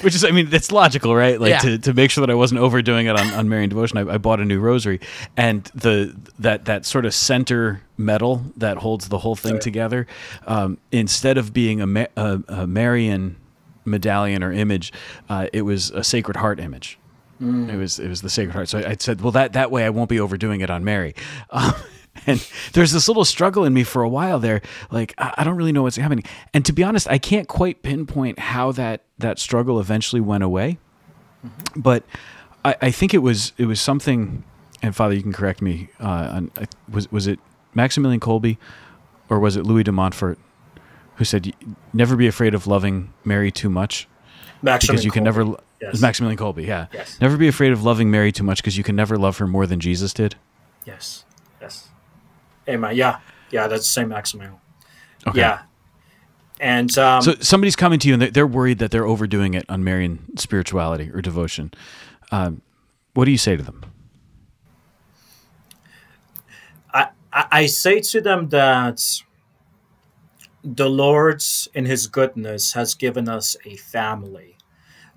[0.02, 1.40] which is I mean that's logical, right?
[1.40, 1.58] Like Yeah.
[1.60, 4.18] to, to make sure that I wasn't overdoing it on, on Marian devotion, I, I
[4.18, 5.00] bought a new rosary,
[5.36, 10.06] and the that that sort of center metal that holds the whole thing together,
[10.46, 13.36] um, instead of being a, a, a Marian
[13.84, 14.92] medallion or image,
[15.28, 16.98] uh, it was a Sacred Heart image.
[17.40, 18.68] It was it was the Sacred Heart.
[18.70, 21.14] So I, I said, well, that that way I won't be overdoing it on Mary.
[21.50, 21.74] Um,
[22.26, 24.62] and there's this little struggle in me for a while there.
[24.90, 26.24] Like I, I don't really know what's happening.
[26.52, 30.78] And to be honest, I can't quite pinpoint how that that struggle eventually went away.
[31.76, 32.04] But
[32.64, 34.44] I, I think it was it was something.
[34.82, 35.88] And Father, you can correct me.
[36.00, 36.50] Uh, on,
[36.90, 37.38] was was it
[37.74, 38.58] Maximilian Kolbe,
[39.28, 40.38] or was it Louis de Montfort,
[41.16, 41.54] who said,
[41.92, 44.08] "Never be afraid of loving Mary too much."
[44.62, 45.56] Maximilian because you can never.
[45.80, 46.00] Yes.
[46.00, 46.86] Maximilian Kolbe, yeah.
[46.92, 47.20] Yes.
[47.20, 49.66] Never be afraid of loving Mary too much because you can never love her more
[49.66, 50.36] than Jesus did.
[50.86, 51.23] Yes.
[52.68, 52.96] Amen.
[52.96, 53.18] Yeah.
[53.50, 53.66] Yeah.
[53.68, 54.58] That's the same Maximilian.
[55.26, 55.40] Okay.
[55.40, 55.62] Yeah.
[56.60, 59.64] And um, So somebody's coming to you and they're, they're worried that they're overdoing it
[59.68, 61.72] on Marian spirituality or devotion.
[62.30, 62.62] Um,
[63.14, 63.84] what do you say to them?
[66.92, 69.22] I, I I say to them that
[70.62, 71.42] the Lord,
[71.74, 74.56] in His goodness, has given us a family.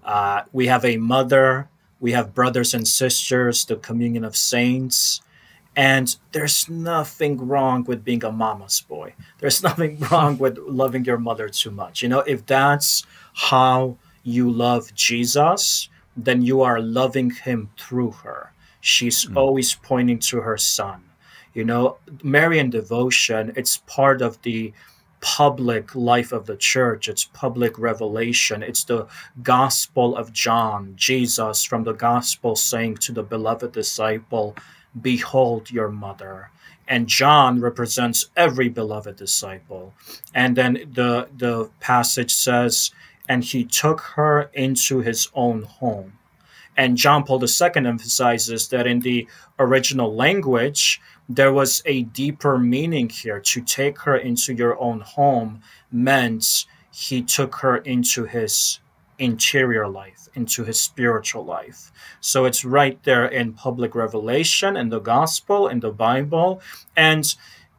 [0.03, 1.69] Uh, we have a mother,
[1.99, 5.21] we have brothers and sisters, the communion of saints.
[5.77, 9.13] And there's nothing wrong with being a mama's boy.
[9.37, 12.01] There's nothing wrong with loving your mother too much.
[12.01, 18.51] You know, if that's how you love Jesus, then you are loving him through her.
[18.81, 19.37] She's hmm.
[19.37, 21.03] always pointing to her son.
[21.53, 24.73] You know, Marian devotion, it's part of the
[25.21, 27.07] public life of the church.
[27.07, 28.63] It's public revelation.
[28.63, 29.07] It's the
[29.43, 34.55] gospel of John, Jesus from the gospel saying to the beloved disciple,
[35.01, 36.51] Behold your mother.
[36.87, 39.93] And John represents every beloved disciple.
[40.33, 42.91] And then the the passage says,
[43.27, 46.13] and he took her into his own home.
[46.77, 49.27] And John Paul II emphasizes that in the
[49.57, 53.39] original language, there was a deeper meaning here.
[53.39, 58.79] To take her into your own home meant he took her into his
[59.19, 61.91] interior life, into his spiritual life.
[62.21, 66.61] So it's right there in public revelation, in the gospel, in the Bible.
[66.95, 67.25] And,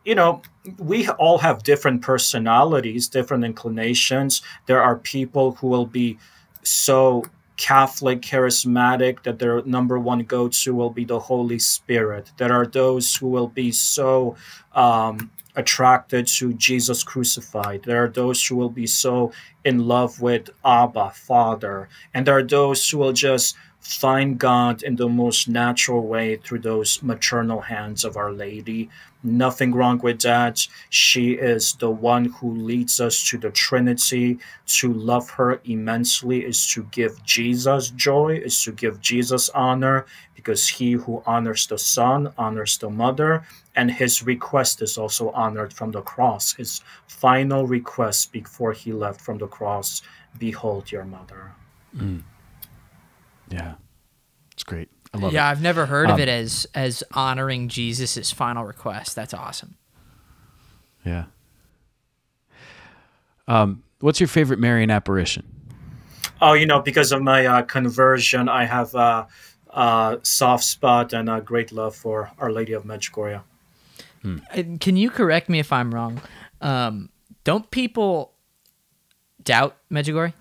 [0.05, 0.43] you know,
[0.77, 4.43] we all have different personalities, different inclinations.
[4.67, 6.19] There are people who will be
[6.63, 7.25] so
[7.57, 12.31] Catholic, charismatic, that their number one go to will be the Holy Spirit.
[12.37, 14.37] There are those who will be so
[14.75, 17.83] um, attracted to Jesus crucified.
[17.83, 19.33] There are those who will be so
[19.65, 21.89] in love with Abba, Father.
[22.15, 26.59] And there are those who will just find God in the most natural way through
[26.61, 28.91] those maternal hands of Our Lady.
[29.23, 30.67] Nothing wrong with that.
[30.91, 34.39] She is the one who leads us to the Trinity.
[34.67, 40.69] To love her immensely is to give Jesus joy, is to give Jesus honor, because
[40.69, 43.43] he who honors the Son honors the Mother,
[43.75, 46.55] and his request is also honored from the cross.
[46.55, 50.03] His final request before he left from the cross
[50.39, 51.53] Behold your mother.
[51.97, 52.23] Mm.
[53.51, 53.75] Yeah,
[54.53, 54.89] it's great.
[55.13, 55.43] I love yeah, it.
[55.43, 59.17] Yeah, I've never heard um, of it as as honoring Jesus' final request.
[59.17, 59.77] That's awesome.
[61.05, 61.25] Yeah.
[63.47, 65.47] Um, what's your favorite Marian apparition?
[66.41, 69.27] Oh, you know, because of my uh, conversion, I have a,
[69.71, 73.43] a, soft spot and a great love for Our Lady of Medjugorje.
[74.23, 74.39] Hmm.
[74.79, 76.21] Can you correct me if I'm wrong?
[76.61, 77.09] Um,
[77.45, 78.35] don't people
[79.43, 80.35] doubt Medjugorje?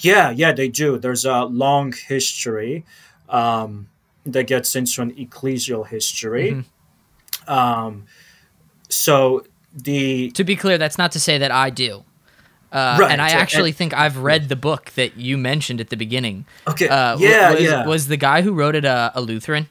[0.00, 0.98] Yeah, yeah, they do.
[0.98, 2.84] There's a long history
[3.28, 3.88] um,
[4.24, 6.52] that gets into an ecclesial history.
[6.52, 7.50] Mm-hmm.
[7.50, 8.06] Um,
[8.88, 9.44] so
[9.74, 12.04] the to be clear, that's not to say that I do.
[12.72, 13.10] Uh, right.
[13.10, 16.46] And I actually and, think I've read the book that you mentioned at the beginning.
[16.68, 16.88] Okay.
[16.88, 17.86] Uh, yeah, was, yeah.
[17.86, 19.68] Was the guy who wrote it a, a Lutheran?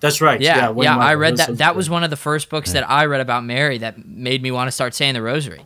[0.00, 0.40] That's right.
[0.40, 0.82] Yeah, yeah.
[0.82, 1.58] yeah I read that.
[1.58, 2.80] That was one of the first books yeah.
[2.80, 5.64] that I read about Mary that made me want to start saying the Rosary.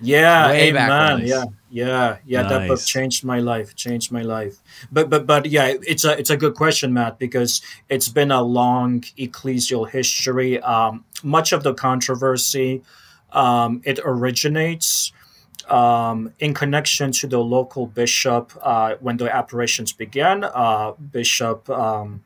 [0.00, 1.22] Yeah, Way amen.
[1.24, 2.42] Yeah, yeah, yeah.
[2.42, 2.50] Nice.
[2.50, 3.74] That book changed my life.
[3.74, 4.58] Changed my life.
[4.92, 8.42] But but but yeah, it's a it's a good question, Matt, because it's been a
[8.42, 10.60] long ecclesial history.
[10.60, 12.82] Um, much of the controversy,
[13.32, 15.12] um, it originates
[15.68, 20.44] um, in connection to the local bishop uh, when the apparitions began.
[20.44, 22.22] Uh, bishop um,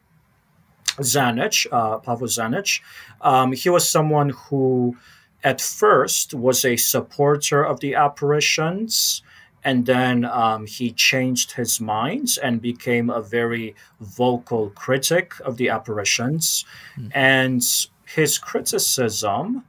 [0.99, 2.81] Žanić, uh, Pavel Žanić,
[3.21, 4.97] um, he was someone who
[5.43, 9.23] at first was a supporter of the apparitions
[9.63, 15.69] and then um, he changed his mind and became a very vocal critic of the
[15.69, 16.65] apparitions
[16.99, 17.11] mm.
[17.15, 17.63] and
[18.07, 19.65] his criticism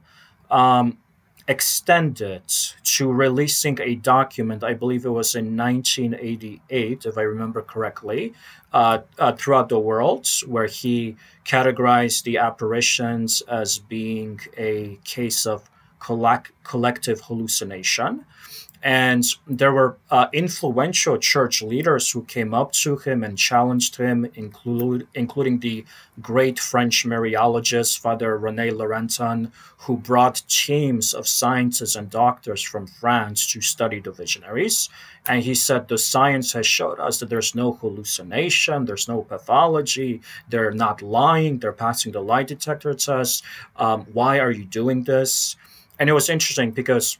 [0.50, 0.98] um,
[1.48, 2.42] extended
[2.82, 8.32] to releasing a document i believe it was in 1988 if i remember correctly
[8.72, 15.68] uh, uh, throughout the world where he categorized the apparitions as being a case of
[16.02, 18.24] collect, collective hallucination.
[18.82, 24.26] And there were uh, influential church leaders who came up to him and challenged him,
[24.34, 25.84] include, including the
[26.20, 33.46] great French Mariologist, Father Rene Laurentin, who brought teams of scientists and doctors from France
[33.52, 34.88] to study the visionaries.
[35.26, 40.22] And he said, The science has showed us that there's no hallucination, there's no pathology,
[40.48, 43.44] they're not lying, they're passing the lie detector test.
[43.76, 45.56] Um, why are you doing this?
[46.00, 47.18] And it was interesting because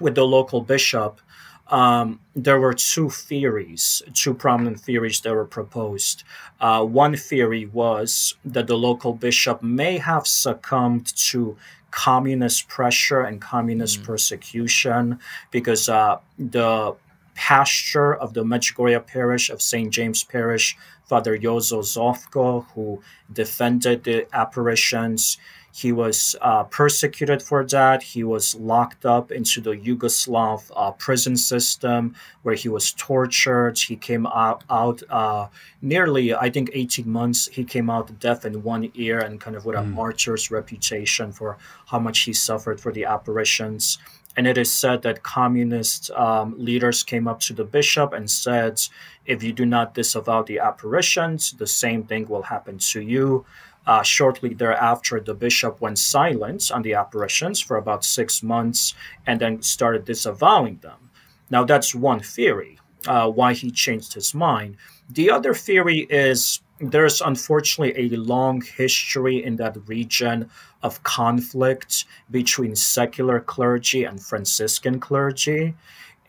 [0.00, 1.20] with the local bishop,
[1.68, 6.22] um, there were two theories, two prominent theories that were proposed.
[6.60, 11.56] Uh, one theory was that the local bishop may have succumbed to
[11.90, 14.04] communist pressure and communist mm.
[14.04, 15.18] persecution
[15.50, 16.94] because uh, the
[17.34, 19.90] pastor of the Medjugorje parish of St.
[19.92, 25.38] James Parish, Father Jozo Zovko, who defended the apparitions,
[25.74, 28.00] he was uh, persecuted for that.
[28.00, 33.76] He was locked up into the Yugoslav uh, prison system where he was tortured.
[33.76, 35.48] He came out, out uh,
[35.82, 37.48] nearly, I think, 18 months.
[37.48, 39.92] He came out deaf in one ear and kind of with a mm.
[39.94, 43.98] martyr's reputation for how much he suffered for the apparitions.
[44.36, 48.80] And it is said that communist um, leaders came up to the bishop and said,
[49.26, 53.44] if you do not disavow the apparitions, the same thing will happen to you.
[53.86, 58.94] Uh, shortly thereafter, the bishop went silent on the apparitions for about six months
[59.26, 61.10] and then started disavowing them.
[61.50, 64.76] Now, that's one theory uh, why he changed his mind.
[65.10, 70.50] The other theory is there's unfortunately a long history in that region
[70.82, 75.74] of conflict between secular clergy and Franciscan clergy.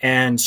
[0.02, 0.40] And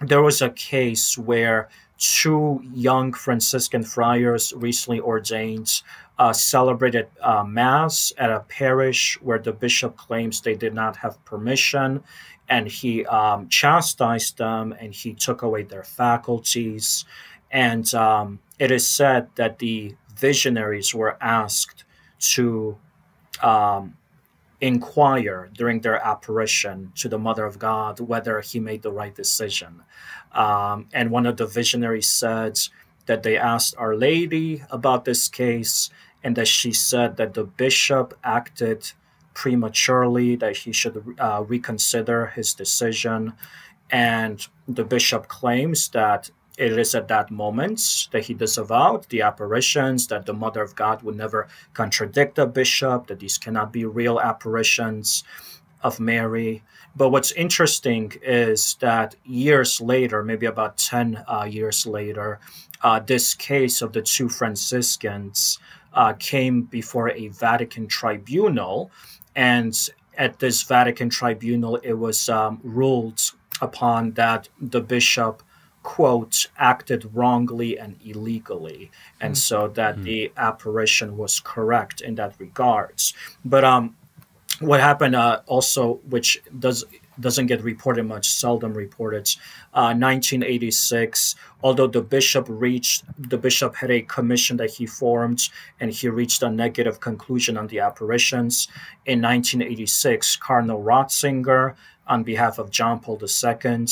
[0.00, 1.68] there was a case where
[1.98, 5.82] two young Franciscan friars recently ordained
[6.18, 11.22] uh, celebrated uh, Mass at a parish where the bishop claims they did not have
[11.24, 12.02] permission.
[12.48, 17.04] And he um, chastised them and he took away their faculties.
[17.50, 21.84] And um, it is said that the visionaries were asked
[22.34, 22.76] to
[23.42, 23.96] um,
[24.60, 29.82] inquire during their apparition to the Mother of God whether he made the right decision.
[30.32, 32.58] Um, and one of the visionaries said
[33.06, 35.90] that they asked Our Lady about this case,
[36.24, 38.90] and that she said that the bishop acted
[39.34, 43.34] prematurely, that he should uh, reconsider his decision.
[43.90, 50.06] And the bishop claims that it is at that moment that he disavowed the apparitions,
[50.06, 54.20] that the Mother of God would never contradict the bishop, that these cannot be real
[54.20, 55.24] apparitions
[55.82, 56.62] of Mary.
[56.96, 62.38] But what's interesting is that years later, maybe about 10 uh, years later,
[62.82, 65.58] uh, this case of the two Franciscans
[65.94, 68.90] uh, came before a Vatican tribunal.
[69.34, 69.74] And
[70.16, 73.20] at this Vatican tribunal, it was um, ruled
[73.60, 75.42] upon that the bishop
[75.84, 78.90] quote acted wrongly and illegally
[79.20, 79.36] and mm.
[79.36, 80.02] so that mm.
[80.04, 83.12] the apparition was correct in that regards
[83.44, 83.94] but um
[84.60, 86.84] what happened uh, also which does
[87.20, 89.28] doesn't get reported much seldom reported
[89.74, 95.48] uh, 1986 although the bishop reached the bishop had a commission that he formed
[95.80, 98.68] and he reached a negative conclusion on the apparitions.
[99.06, 101.74] In 1986 cardinal ratzinger
[102.06, 103.86] on behalf of john paul ii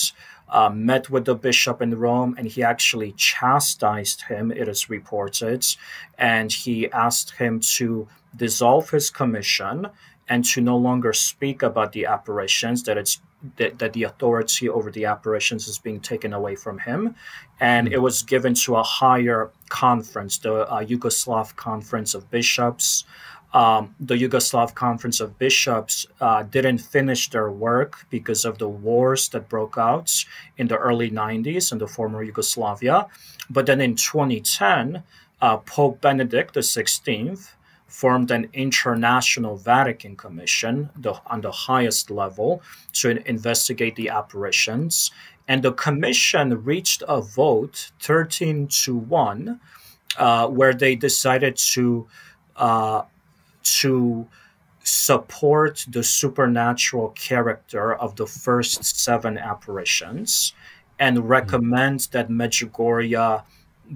[0.51, 5.65] uh, met with the bishop in Rome and he actually chastised him, it is reported,
[6.19, 8.07] and he asked him to
[8.37, 9.89] dissolve his commission
[10.29, 13.21] and to no longer speak about the apparitions, that it's
[13.57, 17.17] that, that the authority over the apparitions is being taken away from him.
[17.59, 23.05] And it was given to a higher conference, the uh, Yugoslav Conference of Bishops
[23.55, 29.29] um, the Yugoslav Conference of Bishops uh, didn't finish their work because of the wars
[29.31, 30.25] that broke out
[30.57, 33.07] in the early 90s in the former Yugoslavia.
[33.51, 35.03] But then in 2010,
[35.43, 37.51] uh, Pope Benedict XVI
[37.93, 42.63] formed an international Vatican Commission the, on the highest level
[42.95, 45.11] to investigate the apparitions.
[45.47, 49.61] And the commission reached a vote 13 to 1,
[50.17, 52.07] uh, where they decided to
[52.57, 53.03] uh,
[53.63, 54.27] to
[54.85, 60.55] support the supernatural character of the first seven apparitions
[60.99, 61.29] and mm-hmm.
[61.29, 63.43] recommend that Medjugorje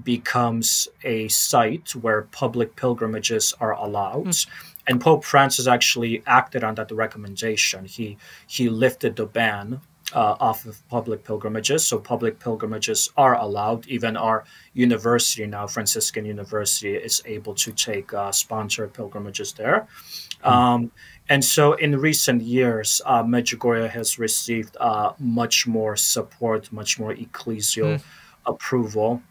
[0.05, 4.26] becomes a site where public pilgrimages are allowed.
[4.26, 4.72] Mm-hmm.
[4.88, 7.86] And Pope Francis actually acted on that recommendation.
[7.86, 9.80] He he lifted the ban
[10.14, 11.84] uh, off of public pilgrimages.
[11.84, 13.86] So public pilgrimages are allowed.
[13.88, 14.44] Even our
[14.74, 19.88] university now, Franciscan University, is able to take uh, sponsored pilgrimages there.
[20.44, 20.51] Mm.
[20.51, 20.92] Um,
[21.28, 27.12] and so in recent years, uh, Medjugorje has received uh, much more support, much more
[27.14, 28.03] ecclesial mm.
[28.47, 29.22] approval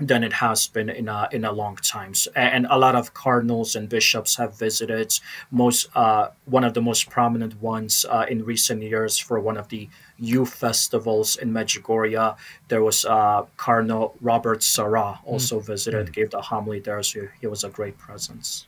[0.00, 2.14] than it has been in a in a long time.
[2.14, 5.18] So, and a lot of cardinals and bishops have visited.
[5.50, 9.68] Most uh, one of the most prominent ones uh, in recent years for one of
[9.68, 9.88] the
[10.18, 12.36] youth festivals in Medjugorje.
[12.68, 15.66] There was uh, Cardinal Robert Sarah also mm.
[15.66, 16.12] visited, mm.
[16.12, 17.02] gave the homily there.
[17.02, 18.66] So he was a great presence.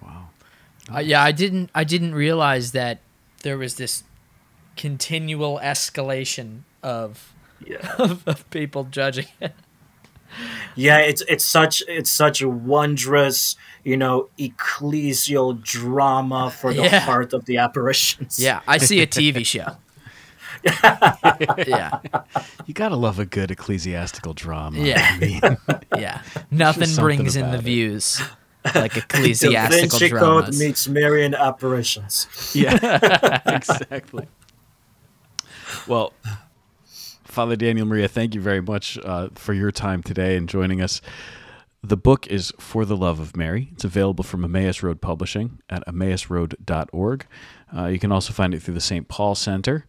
[0.00, 0.28] Wow.
[0.92, 3.00] Uh, yeah, I didn't I didn't realize that
[3.42, 4.04] there was this
[4.76, 7.34] continual escalation of
[7.66, 7.94] yeah.
[7.98, 9.54] of, of people judging it
[10.74, 17.00] yeah it's it's such it's such a wondrous you know ecclesial drama for the yeah.
[17.00, 19.76] heart of the apparitions yeah i see a tv show
[21.66, 21.98] yeah
[22.66, 25.40] you gotta love a good ecclesiastical drama yeah I mean.
[25.98, 27.62] yeah nothing brings in the it.
[27.62, 28.22] views
[28.74, 30.44] like ecclesiastical da Vinci dramas.
[30.44, 32.28] Code meets Marian apparitions.
[32.54, 34.28] Yeah, exactly.
[35.86, 36.12] Well,
[37.32, 41.00] Father Daniel Maria, thank you very much uh, for your time today and joining us.
[41.82, 43.70] The book is For the Love of Mary.
[43.72, 47.26] It's available from Emmaus Road Publishing at emmausroad.org.
[47.74, 49.08] Uh, you can also find it through the St.
[49.08, 49.86] Paul Center.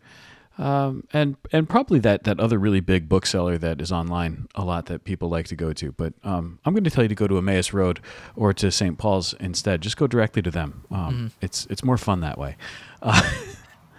[0.57, 4.85] Um, and and probably that that other really big bookseller that is online a lot
[4.85, 5.91] that people like to go to.
[5.91, 7.99] But um, I'm going to tell you to go to Emmaus Road
[8.37, 8.97] or to St.
[8.97, 9.81] Paul's instead.
[9.81, 10.85] Just go directly to them.
[10.91, 11.27] Um, mm-hmm.
[11.41, 12.55] It's it's more fun that way.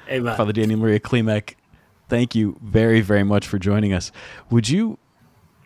[0.07, 1.55] Uh, Father Daniel Maria Klimek,
[2.15, 4.13] thank you very, very much for joining us.
[4.51, 4.99] Would you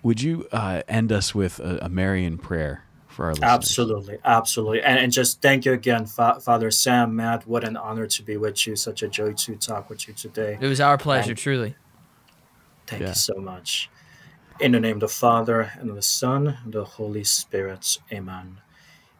[0.02, 3.50] would you uh, end us with a, a Marian prayer for our listeners?
[3.50, 7.46] Absolutely, absolutely, and, and just thank you again, Fa- Father Sam, Matt.
[7.46, 8.76] What an honor to be with you.
[8.76, 10.56] Such a joy to talk with you today.
[10.60, 11.76] It was our pleasure, and truly.
[12.86, 13.08] Thank yeah.
[13.08, 13.90] you so much.
[14.58, 17.98] In the name of the Father and of the Son and the Holy Spirit.
[18.10, 18.60] Amen.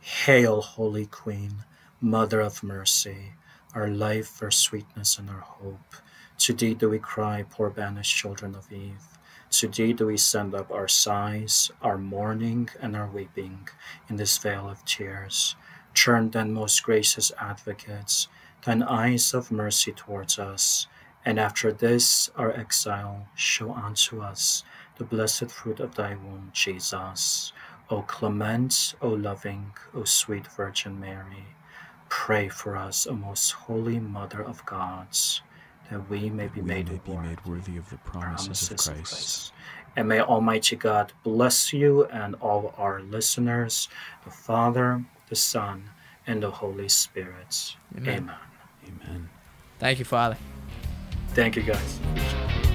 [0.01, 1.64] Hail, Holy Queen,
[2.00, 3.33] Mother of Mercy,
[3.75, 5.95] our life, our sweetness, and our hope.
[6.39, 9.19] To thee do we cry, poor banished children of Eve.
[9.51, 13.69] To thee do we send up our sighs, our mourning, and our weeping
[14.09, 15.57] in this vale of tears.
[15.95, 18.29] Turn then, most gracious advocates,
[18.65, 20.87] thine eyes of mercy towards us,
[21.25, 24.63] and after this our exile, show unto us
[24.97, 27.53] the blessed fruit of thy womb, Jesus.
[27.91, 31.57] O clement, O loving, O sweet Virgin Mary,
[32.09, 35.09] pray for us, O most holy Mother of God
[35.91, 38.95] that we may be, we made, may be made worthy of the promises, promises of,
[38.95, 38.99] Christ.
[39.01, 39.53] of Christ.
[39.97, 43.89] And may Almighty God bless you and all our listeners,
[44.25, 45.91] the Father, the Son,
[46.27, 47.75] and the Holy Spirit.
[47.97, 48.31] Amen.
[48.87, 49.01] Amen.
[49.09, 49.29] Amen.
[49.79, 50.37] Thank you, Father.
[51.35, 52.67] Thank you, guys.